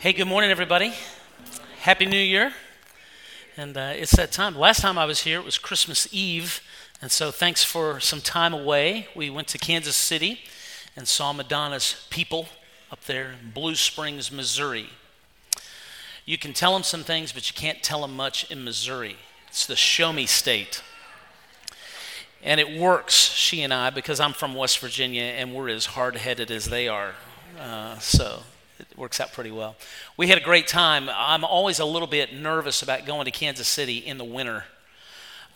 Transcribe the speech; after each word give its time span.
Hey, 0.00 0.12
good 0.12 0.28
morning, 0.28 0.52
everybody. 0.52 0.92
Happy 1.80 2.06
New 2.06 2.20
Year. 2.20 2.52
And 3.56 3.76
uh, 3.76 3.94
it's 3.96 4.14
that 4.14 4.30
time. 4.30 4.56
Last 4.56 4.80
time 4.80 4.96
I 4.96 5.04
was 5.04 5.22
here, 5.22 5.40
it 5.40 5.44
was 5.44 5.58
Christmas 5.58 6.06
Eve. 6.12 6.60
And 7.02 7.10
so 7.10 7.32
thanks 7.32 7.64
for 7.64 7.98
some 7.98 8.20
time 8.20 8.54
away. 8.54 9.08
We 9.16 9.28
went 9.28 9.48
to 9.48 9.58
Kansas 9.58 9.96
City 9.96 10.38
and 10.94 11.08
saw 11.08 11.32
Madonna's 11.32 12.06
People 12.10 12.46
up 12.92 13.06
there 13.06 13.32
in 13.42 13.50
Blue 13.50 13.74
Springs, 13.74 14.30
Missouri. 14.30 14.90
You 16.24 16.38
can 16.38 16.52
tell 16.52 16.74
them 16.74 16.84
some 16.84 17.02
things, 17.02 17.32
but 17.32 17.50
you 17.50 17.54
can't 17.56 17.82
tell 17.82 18.02
them 18.02 18.14
much 18.14 18.48
in 18.52 18.62
Missouri. 18.62 19.16
It's 19.48 19.66
the 19.66 19.74
show 19.74 20.12
me 20.12 20.26
state. 20.26 20.80
And 22.40 22.60
it 22.60 22.78
works, 22.78 23.14
she 23.14 23.62
and 23.62 23.74
I, 23.74 23.90
because 23.90 24.20
I'm 24.20 24.32
from 24.32 24.54
West 24.54 24.78
Virginia 24.78 25.24
and 25.24 25.52
we're 25.52 25.70
as 25.70 25.86
hard 25.86 26.14
headed 26.14 26.52
as 26.52 26.66
they 26.66 26.86
are. 26.86 27.14
Uh, 27.58 27.98
so 27.98 28.44
it 28.78 28.86
works 28.96 29.20
out 29.20 29.32
pretty 29.32 29.50
well. 29.50 29.76
We 30.16 30.28
had 30.28 30.38
a 30.38 30.42
great 30.42 30.68
time. 30.68 31.08
I'm 31.12 31.44
always 31.44 31.78
a 31.78 31.84
little 31.84 32.08
bit 32.08 32.32
nervous 32.32 32.82
about 32.82 33.06
going 33.06 33.24
to 33.24 33.30
Kansas 33.30 33.68
City 33.68 33.98
in 33.98 34.18
the 34.18 34.24
winter 34.24 34.64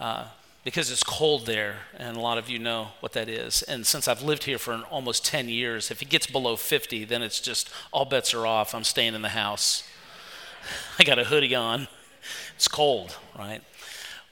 uh, 0.00 0.26
because 0.64 0.90
it's 0.90 1.02
cold 1.02 1.46
there, 1.46 1.76
and 1.96 2.16
a 2.16 2.20
lot 2.20 2.38
of 2.38 2.48
you 2.48 2.58
know 2.58 2.88
what 3.00 3.12
that 3.12 3.28
is. 3.28 3.62
And 3.62 3.86
since 3.86 4.08
I've 4.08 4.22
lived 4.22 4.44
here 4.44 4.58
for 4.58 4.74
almost 4.90 5.24
10 5.24 5.48
years, 5.48 5.90
if 5.90 6.02
it 6.02 6.08
gets 6.08 6.26
below 6.26 6.56
50, 6.56 7.04
then 7.04 7.22
it's 7.22 7.40
just 7.40 7.70
all 7.92 8.04
bets 8.04 8.34
are 8.34 8.46
off. 8.46 8.74
I'm 8.74 8.84
staying 8.84 9.14
in 9.14 9.22
the 9.22 9.30
house. 9.30 9.84
I 10.98 11.04
got 11.04 11.18
a 11.18 11.24
hoodie 11.24 11.54
on. 11.54 11.88
It's 12.54 12.68
cold, 12.68 13.16
right? 13.38 13.62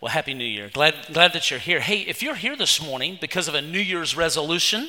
Well, 0.00 0.10
Happy 0.10 0.34
New 0.34 0.44
Year. 0.44 0.70
Glad, 0.72 0.94
glad 1.12 1.32
that 1.34 1.50
you're 1.50 1.60
here. 1.60 1.80
Hey, 1.80 2.00
if 2.00 2.22
you're 2.22 2.34
here 2.34 2.56
this 2.56 2.80
morning 2.80 3.18
because 3.20 3.48
of 3.48 3.54
a 3.54 3.60
New 3.60 3.80
Year's 3.80 4.16
resolution, 4.16 4.88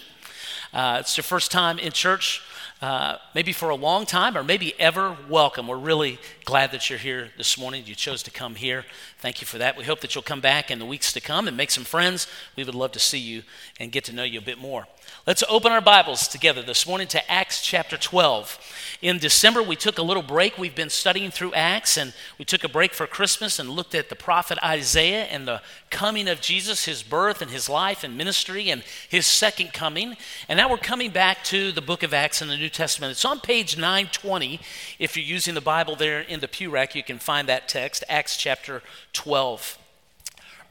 uh, 0.74 0.98
it's 1.02 1.18
your 1.18 1.24
first 1.24 1.52
time 1.52 1.80
in 1.80 1.92
church, 1.92 2.42
uh, 2.82 3.18
maybe 3.36 3.54
for 3.54 3.70
a 3.70 3.76
long 3.76 4.08
time 4.08 4.36
or 4.36 4.44
maybe 4.44 4.74
ever, 4.80 5.16
welcome. 5.30 5.68
We're 5.68 5.78
really 5.78 6.18
glad 6.46 6.72
that 6.72 6.90
you're 6.90 6.98
here 6.98 7.30
this 7.38 7.56
morning. 7.56 7.84
You 7.86 7.94
chose 7.94 8.24
to 8.24 8.32
come 8.32 8.56
here. 8.56 8.86
Thank 9.20 9.40
you 9.40 9.46
for 9.46 9.60
that. 9.60 9.78
We 9.78 9.84
hope 9.84 10.00
that 10.00 10.16
you'll 10.16 10.24
come 10.24 10.42
back 10.42 10.72
in 10.72 10.80
the 10.80 10.86
weeks 10.86 11.14
to 11.14 11.22
come 11.22 11.48
and 11.48 11.56
make 11.56 11.70
some 11.70 11.84
friends. 11.84 12.26
We 12.56 12.64
would 12.64 12.74
love 12.74 12.92
to 12.94 13.00
see 13.00 13.20
you 13.20 13.44
and 13.80 13.92
get 13.92 14.06
to 14.06 14.14
know 14.14 14.24
you 14.24 14.40
a 14.40 14.42
bit 14.42 14.58
more. 14.58 14.88
Let's 15.28 15.44
open 15.48 15.72
our 15.72 15.82
Bibles 15.82 16.28
together 16.28 16.64
this 16.64 16.88
morning 16.88 17.08
to 17.10 17.32
Acts 17.32 17.62
chapter 17.62 17.98
12. 17.98 18.98
In 19.04 19.20
December, 19.20 19.62
we 19.62 19.76
took 19.76 20.00
a 20.00 20.04
little 20.04 20.24
break. 20.24 20.58
We've 20.58 20.76
been 20.76 20.90
studying 20.90 21.30
through 21.30 21.54
Acts, 21.54 21.98
and 21.98 22.14
we 22.40 22.46
took 22.46 22.64
a 22.64 22.70
break 22.70 22.94
for 22.94 23.06
Christmas 23.06 23.60
and 23.60 23.70
looked 23.70 23.94
at 23.94 24.10
the 24.10 24.16
prophet 24.16 24.58
Isaiah 24.64 25.26
and 25.26 25.48
the 25.48 25.62
coming 25.92 26.28
of 26.28 26.42
Jesus, 26.42 26.86
his 26.86 27.04
birth 27.04 27.42
and 27.42 27.52
his 27.52 27.70
life 27.70 28.04
and 28.04 28.18
ministry, 28.18 28.72
and 28.72 28.84
his 29.08 29.28
second 29.28 29.74
coming. 29.74 30.18
And 30.50 30.58
now 30.58 30.70
we're 30.70 30.78
coming 30.78 31.12
back 31.12 31.44
to 31.46 31.72
the 31.72 31.82
book 31.82 32.02
of 32.02 32.14
Acts 32.14 32.42
in 32.42 32.48
the 32.48 32.58
New 32.58 32.70
Testament. 32.72 33.12
It's 33.12 33.26
on 33.26 33.40
page 33.40 33.78
920. 33.78 34.60
If 35.00 35.16
you're 35.16 35.26
using 35.26 35.54
the 35.54 35.62
Bible 35.62 35.96
there 35.96 36.22
in 36.22 36.40
the 36.40 36.48
pew 36.48 36.70
rack, 36.70 36.96
you 36.96 37.04
can 37.04 37.20
find 37.20 37.48
that 37.50 37.68
text, 37.68 38.04
Acts 38.10 38.38
chapter 38.38 38.82
12. 39.14 39.78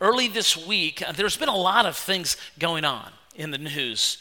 Early 0.01 0.29
this 0.29 0.57
week, 0.57 1.07
uh, 1.07 1.13
there's 1.13 1.37
been 1.37 1.49
a 1.49 1.57
lot 1.57 1.87
of 1.87 1.97
things 1.97 2.37
going 2.59 2.85
on 2.85 3.13
in 3.35 3.51
the 3.51 3.59
news 3.59 4.19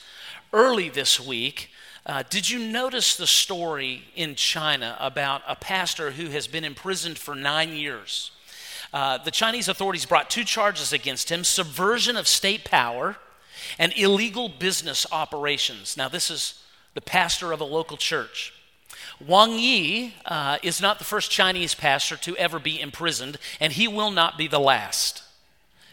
early 0.54 0.90
this 0.90 1.20
week. 1.20 1.70
Uh, 2.06 2.24
did 2.30 2.50
you 2.50 2.60
notice 2.60 3.16
the 3.16 3.28
story 3.28 4.04
in 4.16 4.36
China 4.36 4.98
about 5.00 5.42
a 5.48 5.56
pastor 5.56 6.12
who 6.12 6.28
has 6.30 6.48
been 6.48 6.64
imprisoned 6.64 7.18
for 7.18 7.36
nine 7.36 7.74
years? 7.74 8.32
Uh, 8.92 9.18
the 9.20 9.32
Chinese 9.32 9.68
authorities 9.68 10.06
brought 10.06 10.30
two 10.30 10.44
charges 10.44 10.92
against 10.92 11.30
him 11.32 11.44
subversion 11.44 12.18
of 12.18 12.28
state 12.28 12.66
power 12.66 13.18
and 13.78 13.94
illegal 13.96 14.50
business 14.50 15.06
operations. 15.12 15.96
Now, 15.96 16.10
this 16.10 16.32
is 16.32 16.64
the 16.94 17.02
pastor 17.02 17.52
of 17.52 17.62
a 17.62 17.66
local 17.66 17.98
church. 17.98 18.54
Wang 19.26 19.60
Yi 19.60 20.14
uh, 20.26 20.58
is 20.64 20.82
not 20.82 20.98
the 20.98 21.04
first 21.04 21.30
Chinese 21.30 21.76
pastor 21.76 22.16
to 22.18 22.38
ever 22.38 22.60
be 22.60 22.80
imprisoned, 22.80 23.38
and 23.60 23.74
he 23.74 23.88
will 23.88 24.12
not 24.12 24.38
be 24.38 24.48
the 24.48 24.60
last, 24.60 25.24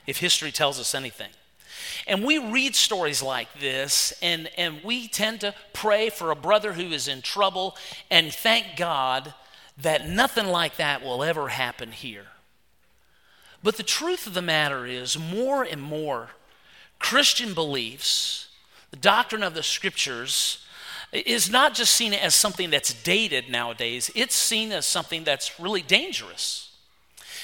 if 0.07 0.19
history 0.19 0.53
tells 0.53 0.79
us 0.79 0.95
anything. 0.95 1.31
And 2.07 2.25
we 2.25 2.39
read 2.39 2.77
stories 2.77 3.23
like 3.23 3.49
this, 3.59 4.13
and, 4.23 4.49
and 4.57 4.81
we 4.85 5.09
tend 5.09 5.41
to 5.41 5.55
pray 5.73 6.09
for 6.09 6.31
a 6.31 6.37
brother 6.37 6.75
who 6.75 6.93
is 6.93 7.09
in 7.09 7.23
trouble 7.23 7.77
and 8.11 8.33
thank 8.33 8.77
God 8.77 9.35
that 9.77 10.09
nothing 10.09 10.47
like 10.47 10.77
that 10.77 11.03
will 11.03 11.23
ever 11.23 11.49
happen 11.49 11.93
here. 11.93 12.27
But 13.63 13.77
the 13.77 13.83
truth 13.83 14.27
of 14.27 14.35
the 14.35 14.43
matter 14.43 14.87
is, 14.87 15.19
more 15.19 15.65
and 15.65 15.83
more 15.83 16.31
Christian 16.99 17.53
beliefs, 17.55 18.49
the 18.91 18.97
doctrine 18.97 19.43
of 19.43 19.55
the 19.55 19.63
scriptures, 19.63 20.65
is 21.13 21.51
not 21.51 21.75
just 21.75 21.95
seen 21.95 22.13
as 22.13 22.35
something 22.35 22.71
that's 22.71 22.93
dated 22.93 23.49
nowadays, 23.49 24.11
it's 24.15 24.35
seen 24.35 24.73
as 24.73 24.87
something 24.87 25.25
that's 25.25 25.59
really 25.59 25.83
dangerous. 25.83 26.77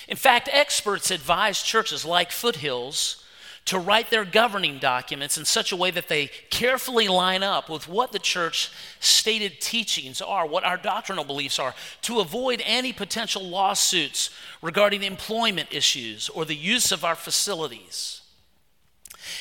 In 0.09 0.17
fact, 0.17 0.49
experts 0.53 1.11
advise 1.11 1.62
churches 1.62 2.05
like 2.05 2.33
Foothills 2.33 3.22
to 3.65 3.78
write 3.78 4.11
their 4.11 4.25
governing 4.25 4.78
documents 4.78 5.39
in 5.39 5.45
such 5.45 5.71
a 5.71 5.77
way 5.77 5.91
that 5.93 6.09
they 6.09 6.27
carefully 6.51 7.06
line 7.06 7.45
up 7.45 7.71
with 7.71 7.89
what 7.89 8.11
the 8.11 8.19
church 8.19 8.72
stated 8.99 9.61
teachings 9.61 10.21
are, 10.21 10.47
what 10.47 10.65
our 10.65 10.77
doctrinal 10.77 11.25
beliefs 11.25 11.61
are, 11.61 11.75
to 12.03 12.19
avoid 12.19 12.61
any 12.67 12.93
potential 12.93 13.43
lawsuits 13.43 14.31
regarding 14.61 15.05
employment 15.05 15.69
issues 15.71 16.28
or 16.31 16.45
the 16.45 16.56
use 16.56 16.91
of 16.91 17.05
our 17.05 17.15
facilities. 17.15 18.22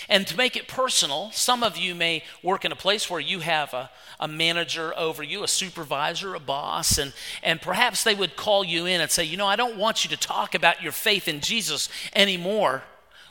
And 0.10 0.28
to 0.28 0.38
make 0.38 0.56
it 0.56 0.68
personal, 0.68 1.32
some 1.32 1.64
of 1.64 1.78
you 1.78 1.96
may 1.96 2.24
work 2.44 2.66
in 2.66 2.72
a 2.72 2.76
place 2.76 3.10
where 3.10 3.20
you 3.20 3.40
have 3.40 3.74
a, 3.74 3.90
a 4.20 4.28
manager 4.28 4.94
over 4.98 5.24
you, 5.24 5.44
a 5.44 5.48
supervisor, 5.48 6.36
a 6.36 6.40
boss, 6.40 6.98
and, 6.98 7.14
and 7.44 7.62
perhaps 7.62 8.04
they 8.04 8.16
would 8.16 8.36
call 8.36 8.64
you 8.64 8.86
in 8.86 9.02
and 9.02 9.10
say, 9.12 9.24
You 9.24 9.38
know, 9.38 9.48
I 9.48 9.56
don't 9.56 9.78
want 9.78 10.04
you 10.04 10.10
to 10.10 10.18
talk 10.18 10.56
about 10.56 10.82
your 10.82 10.92
faith 10.92 11.28
in 11.28 11.40
Jesus 11.40 11.90
anymore 12.14 12.84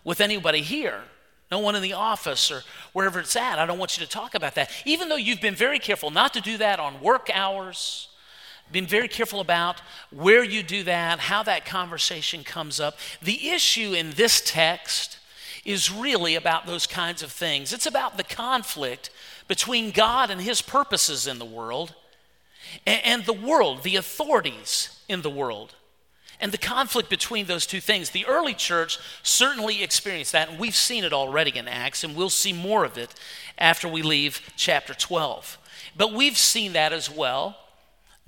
with 0.04 0.20
anybody 0.20 0.62
here. 0.62 1.02
No 1.50 1.58
one 1.58 1.74
in 1.74 1.82
the 1.82 1.94
office 1.94 2.50
or 2.50 2.62
wherever 2.92 3.18
it's 3.18 3.34
at. 3.34 3.58
I 3.58 3.66
don't 3.66 3.78
want 3.78 3.98
you 3.98 4.04
to 4.04 4.10
talk 4.10 4.34
about 4.34 4.54
that. 4.54 4.70
Even 4.84 5.08
though 5.08 5.16
you've 5.16 5.40
been 5.40 5.56
very 5.56 5.78
careful 5.78 6.10
not 6.10 6.32
to 6.34 6.40
do 6.40 6.56
that 6.58 6.78
on 6.78 7.00
work 7.00 7.28
hours, 7.32 8.08
been 8.72 8.86
very 8.86 9.08
careful 9.08 9.40
about 9.40 9.80
where 10.10 10.44
you 10.44 10.62
do 10.62 10.84
that, 10.84 11.18
how 11.18 11.42
that 11.42 11.64
conversation 11.64 12.44
comes 12.44 12.78
up. 12.78 12.96
The 13.20 13.48
issue 13.50 13.94
in 13.94 14.12
this 14.12 14.40
text 14.44 15.18
is 15.64 15.92
really 15.92 16.34
about 16.34 16.66
those 16.66 16.86
kinds 16.86 17.22
of 17.22 17.30
things. 17.30 17.72
It's 17.72 17.86
about 17.86 18.16
the 18.16 18.24
conflict 18.24 19.10
between 19.48 19.90
God 19.90 20.30
and 20.30 20.40
His 20.40 20.62
purposes 20.62 21.26
in 21.26 21.38
the 21.38 21.44
world 21.44 21.94
and, 22.86 23.24
the 23.24 23.32
world, 23.32 23.82
the 23.82 23.96
authorities 23.96 25.00
in 25.08 25.22
the 25.22 25.30
world 25.30 25.74
and 26.40 26.52
the 26.52 26.58
conflict 26.58 27.10
between 27.10 27.46
those 27.46 27.66
two 27.66 27.80
things. 27.80 28.10
The 28.10 28.26
early 28.26 28.54
church 28.54 28.98
certainly 29.22 29.82
experienced 29.82 30.32
that, 30.32 30.48
and 30.48 30.58
we've 30.58 30.74
seen 30.74 31.04
it 31.04 31.12
already 31.12 31.56
in 31.58 31.68
Acts, 31.68 32.02
and 32.02 32.16
we'll 32.16 32.30
see 32.30 32.52
more 32.52 32.84
of 32.84 32.96
it 32.96 33.14
after 33.58 33.86
we 33.86 34.02
leave 34.02 34.40
chapter 34.56 34.94
12. 34.94 35.58
But 35.96 36.14
we've 36.14 36.38
seen 36.38 36.72
that 36.72 36.92
as 36.92 37.10
well, 37.10 37.58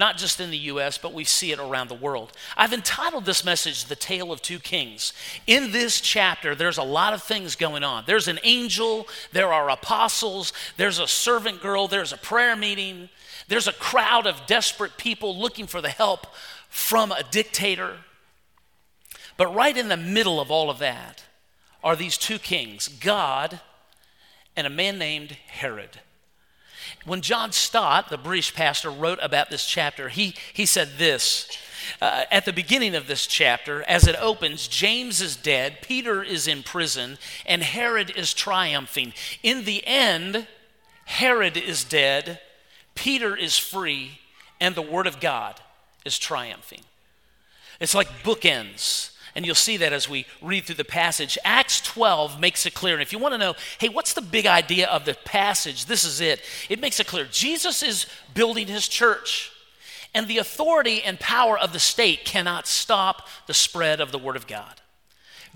not 0.03 0.17
just 0.17 0.41
in 0.41 0.51
the 0.51 0.59
U.S., 0.59 0.99
but 0.99 1.15
we 1.15 1.23
see 1.23 1.53
it 1.53 1.61
around 1.61 1.87
the 1.89 1.95
world. 1.95 2.33
I've 2.57 2.73
entitled 2.73 3.25
this 3.25 3.45
message, 3.45 3.85
The 3.85 3.95
Tale 3.95 4.33
of 4.33 4.43
Two 4.43 4.59
Kings. 4.59 5.13
In 5.47 5.71
this 5.71 6.01
chapter, 6.01 6.57
there's 6.57 6.77
a 6.77 6.83
lot 6.83 7.15
of 7.15 7.23
things 7.23 7.55
going 7.55 7.85
on. 7.85 8.03
There's 8.05 8.27
an 8.27 8.41
angel, 8.43 9.07
there 9.31 9.53
are 9.53 9.71
apostles, 9.71 10.53
there's 10.77 10.99
a 10.99 11.07
servant 11.07 11.63
girl, 11.63 11.87
there's 11.87 12.13
a 12.13 12.17
prayer 12.17 12.57
meeting, 12.57 13.11
there's 13.47 13.69
a 13.69 13.73
crowd 13.75 14.27
of 14.27 14.45
desperate 14.49 14.97
people 14.97 15.39
looking 15.39 15.69
for 15.69 15.81
the 15.81 15.89
help 15.89 16.27
from 16.69 17.13
a 17.13 17.23
dictator. 17.31 17.99
But 19.37 19.55
right 19.55 19.77
in 19.77 19.87
the 19.87 19.97
middle 19.97 20.41
of 20.41 20.51
all 20.51 20.69
of 20.69 20.81
that 20.81 21.23
are 21.85 21.95
these 21.95 22.19
two 22.19 22.41
kings, 22.41 22.89
God 22.89 23.61
and 24.57 24.67
a 24.67 24.71
man 24.71 24.99
named 24.99 25.37
Herod. 25.47 26.01
When 27.05 27.21
John 27.21 27.53
Stott, 27.53 28.09
the 28.09 28.19
British 28.19 28.55
pastor, 28.55 28.91
wrote 28.91 29.19
about 29.23 29.51
this 29.51 29.67
chapter, 29.67 30.09
he, 30.09 30.35
he 30.53 30.67
said 30.67 30.99
this. 30.99 31.49
Uh, 32.01 32.25
at 32.31 32.45
the 32.45 32.53
beginning 32.53 32.95
of 32.95 33.09
this 33.09 33.27
chapter, 33.27 33.83
as 33.85 34.07
it 34.07 34.17
opens, 34.21 34.69
James 34.69 35.21
is 35.21 35.37
dead, 35.37 35.79
Peter 35.83 36.23
is 36.23 36.47
in 36.47 36.63
prison, 36.63 37.19
and 37.45 37.63
Herod 37.63 38.13
is 38.17 38.33
triumphing. 38.33 39.13
In 39.43 39.65
the 39.65 39.85
end, 39.87 40.47
Herod 41.07 41.57
is 41.57 41.83
dead, 41.83 42.41
Peter 42.95 43.37
is 43.37 43.59
free, 43.59 44.21
and 44.61 44.75
the 44.75 44.83
Word 44.83 45.09
of 45.09 45.19
God 45.19 45.61
is 46.05 46.19
triumphing. 46.19 46.83
It's 47.81 47.95
like 47.97 48.23
bookends. 48.23 49.12
And 49.35 49.47
you'll 49.47 49.55
see 49.55 49.79
that 49.79 49.93
as 49.93 50.09
we 50.09 50.27
read 50.41 50.65
through 50.65 50.75
the 50.77 50.85
passage. 50.85 51.39
Acts 51.45 51.81
12 51.81 52.39
makes 52.39 52.67
it 52.67 52.75
clear. 52.75 52.95
And 52.95 53.03
if 53.03 53.13
you 53.13 53.19
want 53.19 53.33
to 53.33 53.39
know, 53.39 53.55
hey, 53.79 53.89
what's 53.89 54.13
the 54.13 54.21
big 54.21 54.47
idea 54.47 54.89
of 54.89 55.05
the 55.05 55.15
passage? 55.25 55.87
This 55.87 56.05
is 56.05 56.21
it. 56.21 56.41
It 56.69 56.81
makes 56.81 57.01
it 57.01 57.07
clear. 57.07 57.25
Jesus 57.31 57.83
is 57.83 58.07
building 58.35 58.67
his 58.67 58.89
church. 58.89 59.51
And 60.15 60.29
the 60.29 60.39
authority 60.39 61.03
and 61.03 61.19
power 61.19 61.59
of 61.59 61.73
the 61.73 61.79
state 61.79 62.25
cannot 62.25 62.67
stop 62.67 63.27
the 63.47 63.55
spread 63.55 64.01
of 64.01 64.13
the 64.13 64.19
Word 64.19 64.37
of 64.37 64.47
God. 64.47 64.83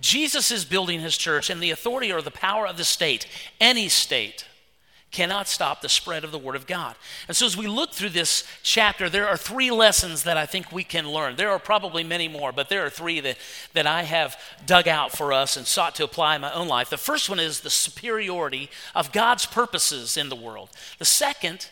Jesus 0.01 0.51
is 0.51 0.65
building 0.65 1.01
his 1.01 1.17
church, 1.17 1.49
and 1.49 1.63
the 1.63 1.71
authority 1.71 2.13
or 2.13 2.21
the 2.21 2.31
power 2.31 2.67
of 2.67 2.77
the 2.77 2.85
state, 2.85 3.27
any 3.61 3.89
state, 3.89 4.45
cannot 5.11 5.49
stop 5.49 5.81
the 5.81 5.89
spread 5.89 6.25
of 6.25 6.33
the 6.33 6.39
Word 6.39 6.57
of 6.57 6.67
God. 6.67 6.97
And 7.29 7.37
so, 7.37 7.47
as 7.47 7.57
we 7.57 7.67
look 7.67 7.93
through 7.93 8.11
this 8.11 8.45
chapter, 8.63 9.09
there 9.09 9.29
are 9.29 9.37
three 9.37 9.71
lessons 9.71 10.25
that 10.25 10.37
I 10.37 10.47
think 10.47 10.73
we 10.73 10.85
can 10.85 11.09
learn. 11.09 11.37
There 11.37 11.51
are 11.51 11.59
probably 11.59 12.05
many 12.05 12.29
more, 12.29 12.53
but 12.53 12.69
there 12.69 12.85
are 12.85 12.91
three 12.91 13.21
that, 13.21 13.39
that 13.73 13.87
I 13.87 14.03
have 14.03 14.39
dug 14.67 14.89
out 14.89 15.13
for 15.13 15.33
us 15.33 15.57
and 15.57 15.67
sought 15.67 15.95
to 15.97 16.05
apply 16.05 16.35
in 16.35 16.43
my 16.43 16.53
own 16.53 16.69
life. 16.69 16.91
The 16.91 16.97
first 16.97 17.31
one 17.31 17.41
is 17.41 17.61
the 17.61 17.71
superiority 17.71 18.69
of 18.95 19.13
God's 19.13 19.47
purposes 19.47 20.17
in 20.17 20.29
the 20.29 20.37
world. 20.37 20.71
The 20.99 21.05
second 21.05 21.69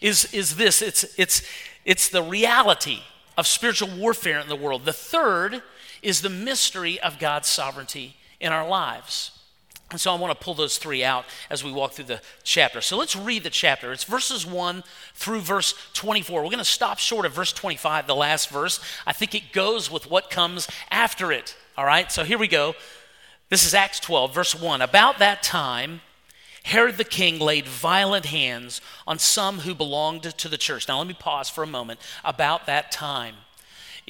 is, 0.00 0.32
is 0.32 0.56
this 0.56 0.82
it's, 0.82 1.04
it's, 1.18 1.42
it's 1.84 2.08
the 2.08 2.22
reality 2.22 3.00
of 3.36 3.46
spiritual 3.46 3.88
warfare 3.96 4.38
in 4.38 4.48
the 4.48 4.56
world. 4.56 4.84
The 4.84 4.92
third 4.92 5.62
is 6.02 6.20
the 6.20 6.30
mystery 6.30 7.00
of 7.00 7.18
God's 7.18 7.48
sovereignty 7.48 8.16
in 8.38 8.52
our 8.52 8.68
lives. 8.68 9.32
And 9.90 10.00
so 10.00 10.12
I 10.12 10.18
want 10.18 10.38
to 10.38 10.44
pull 10.44 10.54
those 10.54 10.78
three 10.78 11.02
out 11.02 11.24
as 11.50 11.64
we 11.64 11.72
walk 11.72 11.92
through 11.92 12.04
the 12.04 12.20
chapter. 12.44 12.80
So 12.80 12.96
let's 12.96 13.16
read 13.16 13.42
the 13.42 13.50
chapter. 13.50 13.92
It's 13.92 14.04
verses 14.04 14.46
1 14.46 14.84
through 15.14 15.40
verse 15.40 15.74
24. 15.94 16.42
We're 16.42 16.46
going 16.46 16.58
to 16.58 16.64
stop 16.64 16.98
short 16.98 17.26
of 17.26 17.32
verse 17.32 17.52
25, 17.52 18.06
the 18.06 18.14
last 18.14 18.50
verse. 18.50 18.80
I 19.06 19.12
think 19.12 19.34
it 19.34 19.52
goes 19.52 19.90
with 19.90 20.08
what 20.08 20.30
comes 20.30 20.68
after 20.90 21.32
it. 21.32 21.56
All 21.76 21.84
right, 21.84 22.10
so 22.12 22.22
here 22.22 22.38
we 22.38 22.46
go. 22.46 22.74
This 23.48 23.66
is 23.66 23.74
Acts 23.74 23.98
12, 23.98 24.32
verse 24.32 24.54
1. 24.54 24.80
About 24.80 25.18
that 25.18 25.42
time, 25.42 26.02
Herod 26.62 26.98
the 26.98 27.04
king 27.04 27.40
laid 27.40 27.66
violent 27.66 28.26
hands 28.26 28.80
on 29.06 29.18
some 29.18 29.60
who 29.60 29.74
belonged 29.74 30.22
to 30.22 30.48
the 30.48 30.58
church. 30.58 30.86
Now, 30.86 30.98
let 30.98 31.06
me 31.08 31.14
pause 31.14 31.48
for 31.48 31.64
a 31.64 31.66
moment. 31.66 31.98
About 32.24 32.66
that 32.66 32.92
time. 32.92 33.34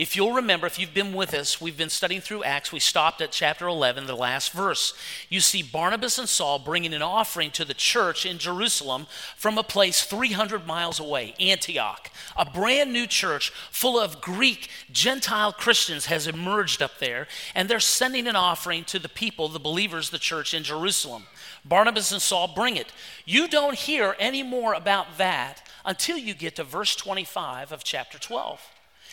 If 0.01 0.17
you'll 0.17 0.33
remember, 0.33 0.67
if 0.67 0.79
you've 0.79 0.95
been 0.95 1.13
with 1.13 1.35
us, 1.35 1.61
we've 1.61 1.77
been 1.77 1.91
studying 1.91 2.23
through 2.23 2.43
Acts. 2.43 2.73
We 2.73 2.81
stopped 2.81 3.21
at 3.21 3.33
chapter 3.33 3.69
11, 3.69 4.07
the 4.07 4.17
last 4.17 4.51
verse. 4.53 4.95
You 5.29 5.41
see 5.41 5.63
Barnabas 5.63 6.17
and 6.19 6.27
Saul 6.27 6.59
bringing 6.59 6.95
an 6.95 7.03
offering 7.03 7.51
to 7.51 7.67
the 7.67 7.75
church 7.75 8.25
in 8.25 8.39
Jerusalem 8.39 9.07
from 9.37 9.59
a 9.59 9.63
place 9.63 10.03
300 10.03 10.67
miles 10.67 11.01
away, 11.01 11.35
Antioch. 11.39 12.11
A 12.35 12.47
brand 12.47 12.95
new 12.95 13.07
church 13.07 13.51
full 13.71 14.01
of 14.01 14.23
Greek, 14.23 14.71
Gentile 14.91 15.53
Christians 15.53 16.07
has 16.07 16.27
emerged 16.27 16.81
up 16.81 16.99
there, 16.99 17.29
and 17.55 17.69
they're 17.69 17.79
sending 17.79 18.27
an 18.27 18.37
offering 18.37 18.85
to 18.85 18.99
the 18.99 19.07
people, 19.07 19.49
the 19.49 19.59
believers, 19.59 20.09
the 20.09 20.19
church 20.19 20.55
in 20.55 20.63
Jerusalem. 20.63 21.25
Barnabas 21.63 22.11
and 22.11 22.23
Saul 22.23 22.49
bring 22.55 22.79
it. 22.79 22.91
You 23.27 23.49
don't 23.49 23.75
hear 23.75 24.17
any 24.19 24.43
more 24.43 24.73
about 24.73 25.19
that 25.19 25.69
until 25.85 26.17
you 26.17 26.33
get 26.33 26.57
to 26.57 26.65
verse 26.65 26.97
25 26.97 27.71
of 27.71 27.85
chapter 27.85 28.19
12. 28.19 28.67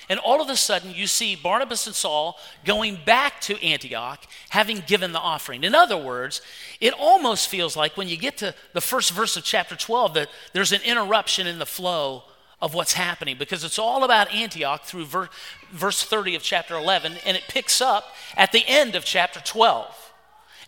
And 0.10 0.20
all 0.20 0.42
of 0.42 0.50
a 0.50 0.56
sudden, 0.56 0.94
you 0.94 1.06
see 1.06 1.36
Barnabas 1.36 1.86
and 1.86 1.96
Saul 1.96 2.40
going 2.64 2.98
back 3.06 3.42
to 3.42 3.62
Antioch, 3.62 4.26
having 4.50 4.84
given 4.88 5.12
the 5.12 5.20
offering. 5.20 5.64
In 5.64 5.76
other 5.76 5.98
words, 5.98 6.42
it 6.80 6.94
almost 6.98 7.50
feels 7.50 7.76
like 7.76 7.98
when 7.98 8.08
you 8.08 8.16
get 8.16 8.38
to 8.38 8.56
the 8.74 8.82
first 8.82 9.12
verse 9.12 9.36
of 9.36 9.44
chapter 9.44 9.76
12 9.76 10.14
that 10.14 10.30
there's 10.54 10.72
an 10.72 10.82
interruption 10.84 11.46
in 11.46 11.60
the 11.60 11.66
flow 11.66 12.24
of 12.62 12.74
what's 12.74 12.94
happening 12.94 13.38
because 13.38 13.64
it's 13.64 13.78
all 13.78 14.04
about 14.04 14.34
Antioch 14.34 14.84
through 14.84 15.06
ver- 15.06 15.30
verse 15.72 16.02
30 16.02 16.36
of 16.36 16.42
chapter 16.42 16.76
11, 16.76 17.18
and 17.26 17.36
it 17.36 17.44
picks 17.50 17.82
up 17.82 18.16
at 18.36 18.52
the 18.52 18.64
end 18.66 18.96
of 18.96 19.04
chapter 19.04 19.42
12. 19.42 20.14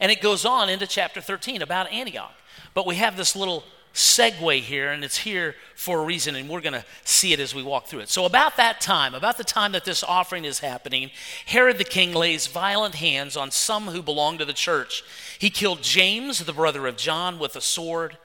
And 0.02 0.12
it 0.12 0.22
goes 0.22 0.46
on 0.46 0.70
into 0.70 0.86
chapter 0.86 1.22
13 1.22 1.62
about 1.62 1.92
Antioch. 1.92 2.34
But 2.74 2.86
we 2.86 2.96
have 2.96 3.18
this 3.18 3.36
little 3.36 3.64
segue 3.94 4.62
here, 4.62 4.92
and 4.92 5.04
it's 5.04 5.18
here 5.18 5.56
for 5.76 6.00
a 6.00 6.06
reason, 6.06 6.36
and 6.36 6.50
we're 6.50 6.62
going 6.62 6.74
to 6.74 6.86
see 7.04 7.34
it 7.34 7.40
as 7.40 7.56
we 7.56 7.64
walk 7.64 7.88
through 7.88 8.02
it. 8.02 8.10
So, 8.10 8.26
about 8.26 8.58
that 8.58 8.82
time, 8.82 9.14
about 9.14 9.38
the 9.38 9.44
time 9.44 9.72
that 9.72 9.86
this 9.86 10.04
offering 10.04 10.46
is 10.46 10.60
happening, 10.60 11.12
Herod 11.46 11.78
the 11.78 11.84
king 11.84 12.14
lays 12.14 12.48
violent 12.48 12.96
hands 12.96 13.36
on 13.36 13.52
some 13.52 13.88
who 13.88 14.02
belong 14.02 14.38
to 14.38 14.46
the 14.46 14.54
church. 14.54 15.04
He 15.38 15.50
killed 15.50 15.82
James, 15.82 16.40
the 16.40 16.54
brother 16.54 16.88
of 16.88 16.98
John, 16.98 17.40
with 17.40 17.56
a 17.56 17.62
sword. 17.62 18.18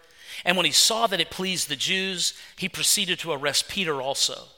And 0.44 0.56
when 0.56 0.66
he 0.66 0.72
saw 0.72 1.06
that 1.06 1.20
it 1.20 1.30
pleased 1.30 1.68
the 1.68 1.76
Jews, 1.76 2.34
he 2.56 2.68
proceeded 2.68 3.18
to 3.20 3.32
arrest 3.32 3.68
Peter 3.68 4.02
also. 4.02 4.48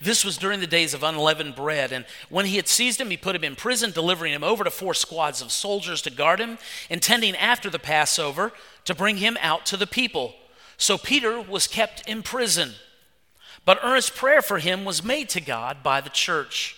This 0.00 0.24
was 0.24 0.38
during 0.38 0.60
the 0.60 0.66
days 0.66 0.94
of 0.94 1.02
unleavened 1.02 1.54
bread. 1.54 1.92
And 1.92 2.04
when 2.28 2.46
he 2.46 2.56
had 2.56 2.68
seized 2.68 3.00
him, 3.00 3.10
he 3.10 3.16
put 3.16 3.36
him 3.36 3.44
in 3.44 3.56
prison, 3.56 3.90
delivering 3.90 4.32
him 4.32 4.44
over 4.44 4.64
to 4.64 4.70
four 4.70 4.94
squads 4.94 5.42
of 5.42 5.52
soldiers 5.52 6.02
to 6.02 6.10
guard 6.10 6.40
him, 6.40 6.58
intending 6.88 7.36
after 7.36 7.70
the 7.70 7.78
Passover 7.78 8.52
to 8.84 8.94
bring 8.94 9.18
him 9.18 9.36
out 9.40 9.66
to 9.66 9.76
the 9.76 9.86
people. 9.86 10.34
So 10.76 10.98
Peter 10.98 11.40
was 11.40 11.66
kept 11.66 12.08
in 12.08 12.22
prison. 12.22 12.72
But 13.64 13.80
earnest 13.82 14.14
prayer 14.14 14.42
for 14.42 14.58
him 14.58 14.84
was 14.84 15.02
made 15.02 15.28
to 15.30 15.40
God 15.40 15.82
by 15.82 16.00
the 16.00 16.10
church. 16.10 16.76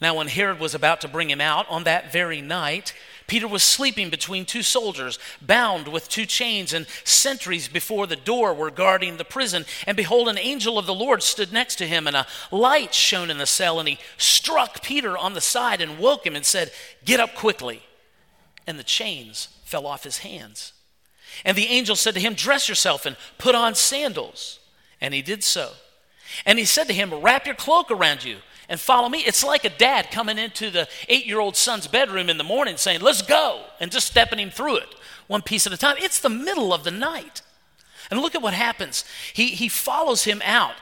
Now, 0.00 0.14
when 0.14 0.28
Herod 0.28 0.58
was 0.58 0.74
about 0.74 1.02
to 1.02 1.08
bring 1.08 1.28
him 1.28 1.42
out 1.42 1.66
on 1.68 1.84
that 1.84 2.10
very 2.10 2.40
night, 2.40 2.94
Peter 3.26 3.46
was 3.46 3.62
sleeping 3.62 4.08
between 4.08 4.46
two 4.46 4.62
soldiers, 4.62 5.18
bound 5.42 5.86
with 5.86 6.08
two 6.08 6.24
chains, 6.24 6.72
and 6.72 6.86
sentries 7.04 7.68
before 7.68 8.06
the 8.06 8.16
door 8.16 8.54
were 8.54 8.70
guarding 8.70 9.18
the 9.18 9.24
prison. 9.24 9.66
And 9.86 9.96
behold, 9.96 10.28
an 10.28 10.38
angel 10.38 10.78
of 10.78 10.86
the 10.86 10.94
Lord 10.94 11.22
stood 11.22 11.52
next 11.52 11.76
to 11.76 11.86
him, 11.86 12.06
and 12.06 12.16
a 12.16 12.26
light 12.50 12.94
shone 12.94 13.30
in 13.30 13.38
the 13.38 13.46
cell. 13.46 13.78
And 13.78 13.88
he 13.88 13.98
struck 14.16 14.82
Peter 14.82 15.16
on 15.18 15.34
the 15.34 15.40
side 15.40 15.82
and 15.82 15.98
woke 15.98 16.26
him 16.26 16.34
and 16.34 16.46
said, 16.46 16.72
Get 17.04 17.20
up 17.20 17.34
quickly. 17.34 17.82
And 18.66 18.78
the 18.78 18.84
chains 18.84 19.48
fell 19.64 19.86
off 19.86 20.04
his 20.04 20.18
hands. 20.18 20.72
And 21.44 21.56
the 21.56 21.66
angel 21.66 21.96
said 21.96 22.14
to 22.14 22.20
him, 22.20 22.34
Dress 22.34 22.68
yourself 22.68 23.06
and 23.06 23.16
put 23.38 23.54
on 23.54 23.74
sandals. 23.74 24.58
And 25.00 25.14
he 25.14 25.22
did 25.22 25.42
so. 25.42 25.70
And 26.44 26.58
he 26.58 26.64
said 26.64 26.86
to 26.88 26.92
him, 26.92 27.14
Wrap 27.14 27.46
your 27.46 27.54
cloak 27.54 27.90
around 27.90 28.24
you 28.24 28.38
and 28.68 28.78
follow 28.78 29.08
me. 29.08 29.20
It's 29.20 29.44
like 29.44 29.64
a 29.64 29.70
dad 29.70 30.10
coming 30.10 30.38
into 30.38 30.70
the 30.70 30.88
eight 31.08 31.26
year 31.26 31.40
old 31.40 31.56
son's 31.56 31.86
bedroom 31.86 32.28
in 32.28 32.38
the 32.38 32.44
morning 32.44 32.76
saying, 32.76 33.00
Let's 33.00 33.22
go, 33.22 33.64
and 33.80 33.90
just 33.90 34.06
stepping 34.06 34.38
him 34.38 34.50
through 34.50 34.76
it 34.76 34.94
one 35.30 35.42
piece 35.42 35.66
at 35.66 35.72
a 35.72 35.76
time. 35.76 35.96
It's 35.98 36.18
the 36.18 36.28
middle 36.28 36.72
of 36.74 36.82
the 36.82 36.90
night. 36.90 37.42
And 38.10 38.20
look 38.20 38.34
at 38.34 38.42
what 38.42 38.52
happens. 38.52 39.04
He, 39.32 39.50
he 39.50 39.68
follows 39.68 40.24
him 40.24 40.42
out. 40.44 40.74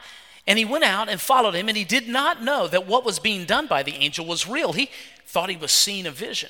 And 0.47 0.57
he 0.57 0.65
went 0.65 0.83
out 0.83 1.09
and 1.09 1.21
followed 1.21 1.53
him, 1.53 1.67
and 1.67 1.77
he 1.77 1.83
did 1.83 2.07
not 2.07 2.41
know 2.41 2.67
that 2.67 2.87
what 2.87 3.05
was 3.05 3.19
being 3.19 3.45
done 3.45 3.67
by 3.67 3.83
the 3.83 3.93
angel 3.93 4.25
was 4.25 4.47
real. 4.47 4.73
He 4.73 4.89
thought 5.27 5.51
he 5.51 5.55
was 5.55 5.71
seeing 5.71 6.07
a 6.07 6.11
vision. 6.11 6.49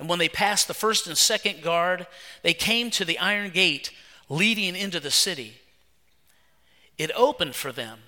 And 0.00 0.08
when 0.08 0.18
they 0.18 0.30
passed 0.30 0.66
the 0.66 0.72
first 0.72 1.06
and 1.06 1.16
second 1.16 1.62
guard, 1.62 2.06
they 2.42 2.54
came 2.54 2.90
to 2.92 3.04
the 3.04 3.18
iron 3.18 3.50
gate 3.50 3.90
leading 4.30 4.74
into 4.74 4.98
the 4.98 5.10
city. 5.10 5.58
It 6.96 7.10
opened 7.14 7.54
for 7.54 7.70
them 7.70 7.98